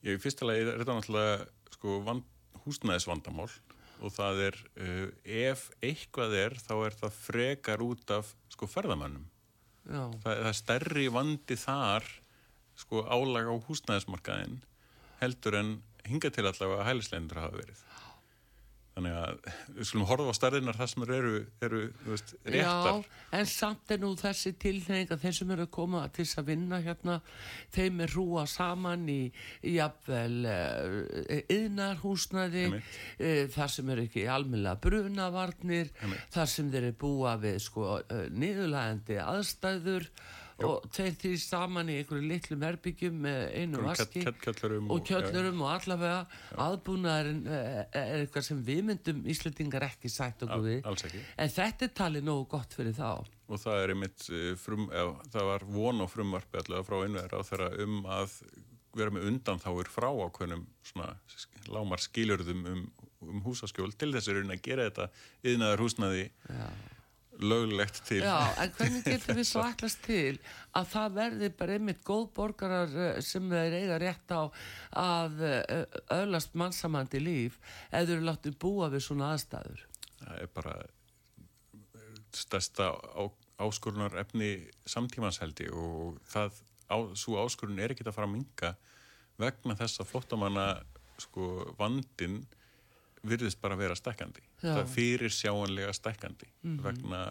[0.05, 2.27] Ég fyrsta lagi er þetta náttúrulega sko, vand,
[2.65, 3.49] húsnæðisvandamál
[4.03, 9.23] og það er, uh, ef eitthvað er, þá er það frekar út af sko, ferðamönnum.
[9.85, 12.05] Já, Það, það er stærri vandi þar,
[12.75, 14.59] sko, álag á húsnæðismarkaðin
[15.21, 17.85] heldur en hinga til allavega að hælisleiendur hafa verið.
[18.95, 21.31] þannig að við skulum horfa á stærðinar þar sem eru,
[21.67, 25.71] eru veist, réttar Já, en samt er nú þessi tilnefing að þeir sem eru að
[25.75, 27.17] koma til þess að vinna hérna,
[27.75, 29.17] þeim er rúa saman í,
[29.73, 30.47] jafnvel
[31.57, 32.95] yðnarhúsnaði, Einmitt.
[33.19, 35.91] uh, þar sem eru ekki almennilega brunavarnir,
[36.31, 40.07] þar sem þeir eru búa við sko, uh, niðurlægandi aðstæður
[40.63, 45.07] og þeir því saman í einhverju litlum herbyggjum með einu vaski kjall- kjallurum og og-
[45.09, 46.21] kjöllurum og allavega.
[46.65, 50.87] Aðbúnaðurinn uh, er eitthvað sem við myndum Íslandingar ekki sætt okkur við.
[51.37, 53.25] En þetta er talið nógu gott fyrir þá.
[53.47, 57.35] og það er einmitt eh, frum, eða, það var von á frumvarpi allavega frá innverðar
[57.37, 58.39] á þeirra um að
[58.95, 60.63] vera með undanþáir frá ákveðnum
[61.69, 62.81] lámar skilurðum um,
[63.21, 65.09] um húsaskjól til þess að gera þetta
[65.43, 66.67] yðnaðar húsnaði Já.
[67.43, 70.37] Löglegt til Já, en hvernig getur við svo ætlast til
[70.75, 74.43] að það verði bara einmitt góð borgarar eh, sem þeir eiga rétt á
[75.01, 77.59] að eh, öðlast mannsamandi líf
[77.91, 79.85] eða eru látið búa við svona aðstæður?
[80.25, 80.75] það er bara
[82.35, 83.23] stærsta á,
[83.63, 84.49] áskorunar efni
[84.89, 86.59] samtímanseldi og það,
[86.91, 88.73] á, svo áskorun er ekki að fara að minga
[89.39, 90.67] vegna þess að flottamanna
[91.21, 92.41] sko vandin
[93.25, 96.49] virðist bara vera stekkandi Það fyrir sjáanlega stekkandi
[96.83, 97.25] vegna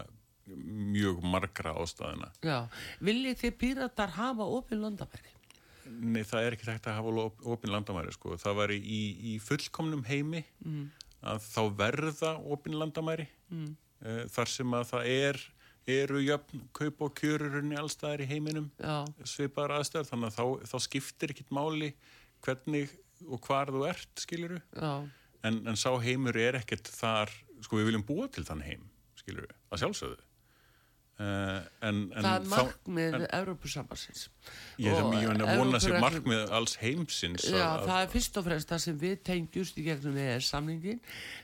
[0.45, 2.67] mjög margra ástæðina Já,
[3.03, 5.33] viljið þið píratar hafa opin landamæri?
[5.85, 8.37] Nei, það er ekki hægt að hafa opin landamæri sko.
[8.41, 9.01] það var í,
[9.33, 10.85] í fullkomnum heimi mm.
[11.33, 13.75] að þá verða opin landamæri mm.
[14.33, 15.41] þar sem að það er
[15.95, 20.77] eru jöfn kaup og kjörurunni allstaðar í heiminum Já, svipar aðstæður þannig að þá, þá
[20.87, 21.91] skiptir ekkit máli
[22.45, 22.93] hvernig
[23.25, 25.05] og hvar þú ert skiluru já,
[25.47, 27.33] en, en sá heimur er ekkert þar
[27.65, 28.87] sko við viljum búa til þann heim
[29.19, 30.17] skiluru, að sjálfsögðu
[31.19, 34.25] uh, en, en það er markmið Evrópusambansins.
[34.81, 38.47] Ég er mjög að vona sér markmið alls heimsins Já, að, það er fyrst og
[38.49, 41.01] fremst það sem við tengjust í gegnum ES samlingin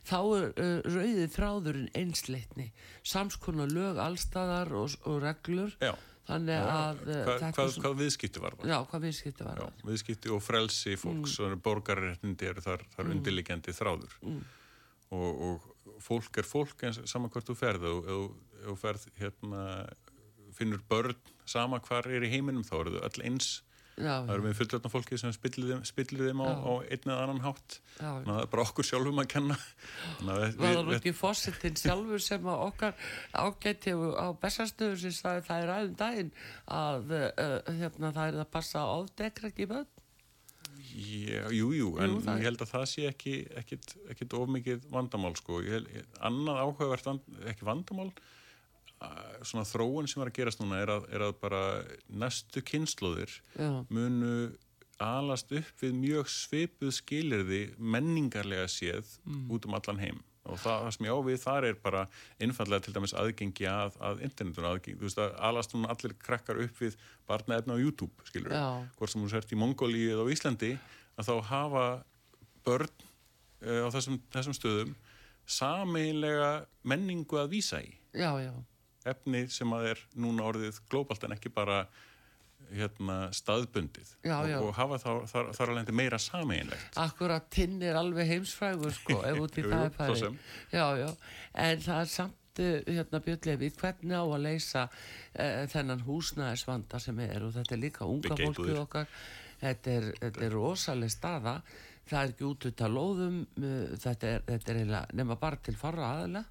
[0.09, 2.71] þá er uh, rauðið þráðurinn einsleitni,
[3.13, 5.93] samskonar lög allstaðar og, og reglur Já.
[6.31, 8.67] Þannig að hvað, þetta hvað, er svo- hvað viðskipti var það?
[8.71, 9.85] Já, hvað viðskipti var Já, það?
[9.91, 11.45] viðskipti og frelsi fólks Mm.
[11.51, 14.41] og borgarréttindi eru þar, þar undirliggjandi þráður Mm.
[15.11, 18.31] og, og fólk er fólk eins saman hvert þú ferð og
[18.65, 19.65] þú ferð hérna
[20.53, 21.15] finnur börn
[21.45, 23.61] sama hvar er í heiminum þá eru þau öll eins
[24.01, 27.41] það eru við fullotna fólki sem spillir þeim, spillir þeim á, á einn eða annan
[27.45, 27.77] hátt.
[27.99, 29.57] Þannig að það er bara okkur sjálfum að kenna.
[30.21, 35.47] Að var það nú ekki fósittin sjálfur sem að okkar ágætti á bestastöðu sem sagði
[35.47, 36.35] það er aðeins daginn
[36.81, 39.89] að uh, hérna, það er að passa á ofdekra ekki börn?
[40.91, 45.33] Já, jú, en Jú, ég held að það sé ekki ekkit, ekkit of mikið vandamál
[45.39, 45.61] sko.
[45.63, 45.87] ég,
[46.19, 48.09] annað áhugavert vand, ekki vandamál
[49.47, 51.61] svona þróun sem er að gerast núna er að, er að bara
[52.07, 53.33] næstu kynnslóðir
[53.89, 54.51] munu
[55.01, 59.17] alast upp við mjög svipuð skilirði menningarlega séð
[59.49, 60.19] út um allan heim.
[60.49, 61.99] Og það, það sem ég á við þar er bara
[62.41, 66.61] einfallega til dæmis aðgengi að, að internetun aðgengi, þú veist að alast núna allir krakkar
[66.63, 66.97] upp við
[67.29, 68.65] barnaefna á YouTube skilur Já.
[68.97, 70.71] hvort sem þú sért í Mongólíu eða á Íslandi
[71.21, 71.85] að þá hafa
[72.65, 74.95] börn uh, á þessum, þessum stöðum
[75.45, 76.51] sameinlega
[76.89, 77.93] menningu að vísa í.
[78.17, 78.53] Já, já,
[79.09, 81.85] efni sem að er núna orðið glóbalt en ekki bara
[82.71, 84.57] hérna, staðbundið Já, já.
[84.59, 89.21] Og, og hafa þá, þar, þar alveg meira sameinlegt akkurat tinn er alveg heimsfrægur sko,
[89.27, 90.37] ef út í það er sem.
[90.71, 91.09] Já, já,
[91.65, 97.23] en það er samt uh, hérna Björnlefi, hvernig á að leysa uh, þennan húsnæðisvanda sem
[97.25, 97.45] er?
[97.45, 98.81] Og þetta er líka unga íbúðir.
[98.85, 99.09] okkar.
[99.61, 101.57] Þetta er, þetta er rosaleg staða.
[102.09, 103.41] Það er ekki út út að lóðum.
[103.59, 106.45] Uh, þetta er, þetta er nema bara til farra aðila.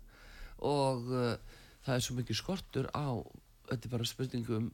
[0.70, 3.08] Og uh, það er svo mikið skortur á
[3.70, 4.70] þetta er bara spurningum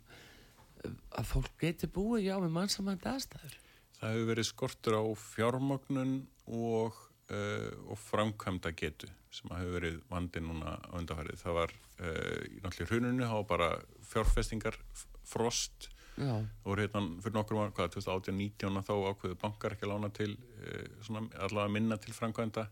[0.86, 3.58] að fólk geti búið já með mannsamandi aðstæður.
[3.96, 6.14] Það hefur verið skortur á fjármögnun
[6.52, 7.02] og,
[7.32, 12.60] uh, og framkvæmda getu sem hefur verið vandi núna á undarfærið það var uh, í
[12.62, 13.70] náttúrulega hruninu hafa bara
[14.12, 14.78] fjárfestingar
[15.26, 15.90] frost.
[16.16, 16.32] Já,
[16.64, 21.26] og hérna fyrir nokkur var, hvað, 2018-19 þá ákveðu bankar ekki lána til uh, svona,
[21.44, 22.68] allavega minna til framkvæmda.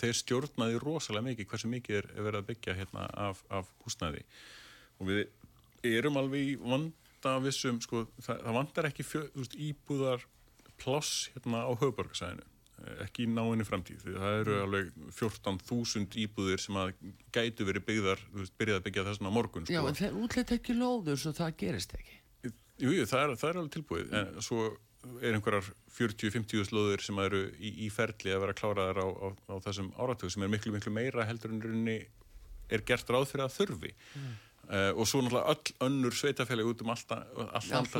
[0.00, 4.24] Þeir stjórnaði rosalega mikið hversu mikið er, er verið að byggja hérna af, af húsnæði.
[5.00, 10.26] Og við erum alveg í vanda vissum, sko, það, það vandar ekki fjö, veist, íbúðar
[10.80, 12.46] pláss hérna á höfuborgarsæðinu
[13.04, 16.92] ekki í náinni framtíð, því það eru alveg 14.000 íbúðir sem að
[17.34, 19.74] gætu verið byggðar, þú veist, byrjað að byggja þessuna morgun, sko.
[19.74, 22.16] já en þeir útlætt ekki lóður svo það gerist ekki.
[22.80, 24.14] Jú, jú, það er, það er alveg tilbúið.
[24.16, 24.62] En svo
[25.20, 29.54] er einhverjar 40-50 slóður sem eru í, í ferli að vera kláraðar á, á, á
[29.64, 31.98] þessum áratug sem er miklu, miklu meira heldur en rauninni
[32.70, 33.92] er gert ráð fyrir að þurfi.
[34.14, 34.30] Mm.
[34.94, 37.90] og svo náttúrulega öll önnur sveitafélagi út um alltaf, allt Allt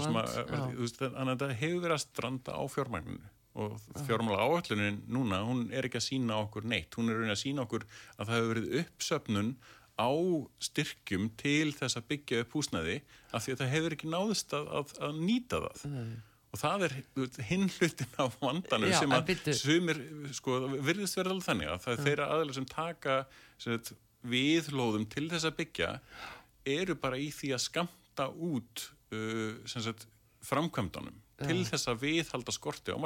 [1.01, 3.33] þannig að þetta hefur verið að stranda á fjármagninu.
[3.61, 3.75] Og
[4.07, 7.65] fjármála áallunin núna, hún er ekki að sína okkur neitt, hún er raunin að sína
[7.65, 7.83] okkur
[8.15, 9.51] að það hefur verið uppsöfnun
[9.99, 10.11] á
[10.63, 13.01] styrkjum til þess að byggja upp húsnæði
[13.35, 15.83] af því að það hefur ekki náðist að, að, að nýta það.
[15.91, 16.15] Mm.
[16.51, 16.95] Og það er
[17.47, 20.01] hinn hlutin af vandanum Já, sem að sumir,
[20.35, 23.17] sko, virðist verða alveg þannig að það er þeirra aðeins sem taka
[23.61, 23.77] sem
[24.35, 25.91] viðlóðum til þess að byggja
[26.75, 29.57] eru bara í því að skamta út uh,
[30.51, 32.99] framkvæmdunum til þess að viðhalda skorti á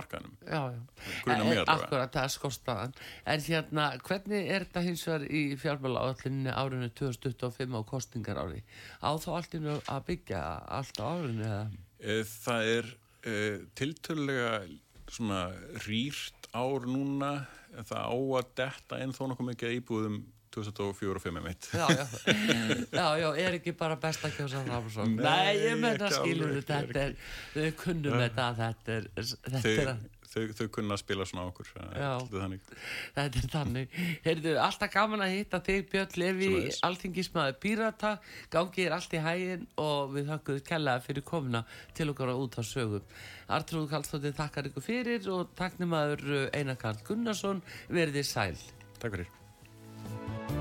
[1.31, 1.65] En- allavega.
[1.71, 2.95] Akkurat, það er skorstaðan.
[3.31, 8.65] En hérna, hvernig er þetta hins vegar í fjármála áallinni árinu 2025 á kostingar ári?
[8.99, 11.63] Á þá allt innu að byggja allt á árinu eða?
[12.03, 12.91] Eh, Það er
[13.27, 14.63] uh, tiltölulega
[15.11, 15.47] svona
[15.87, 17.35] rýrt ár núna
[17.75, 20.23] en það á að detta en þó nokkuð mikið íbúðum
[20.55, 22.05] 2004 og 5 mitt Já, já,
[22.99, 24.63] já, já, er ekki bara best að kjósa?
[24.63, 27.17] Nei, Nei, ég menna skilur þetta er,
[27.57, 29.95] við kunnum þetta, þetta er, þetta þau, er,
[30.35, 32.73] þau, þau kunna að spila svona okkur þannig.
[33.17, 33.99] þetta er þannig.
[34.25, 36.81] Heyrðu, alltaf gaman að hitta þig, Björn Levi, Svoleiðis.
[36.89, 38.13] alþingismæður Pírata,
[38.55, 41.65] gangið er allt í hæginn og við þakkuðum kellaði fyrir komuna
[41.95, 43.15] til okkar á út á sögum.
[43.55, 48.61] Artrúð Kallstóttir þakkar ykkur fyrir og takknum aður Einar Karl Gunnarsson, verðið sæl.
[48.99, 50.54] Takk fyrir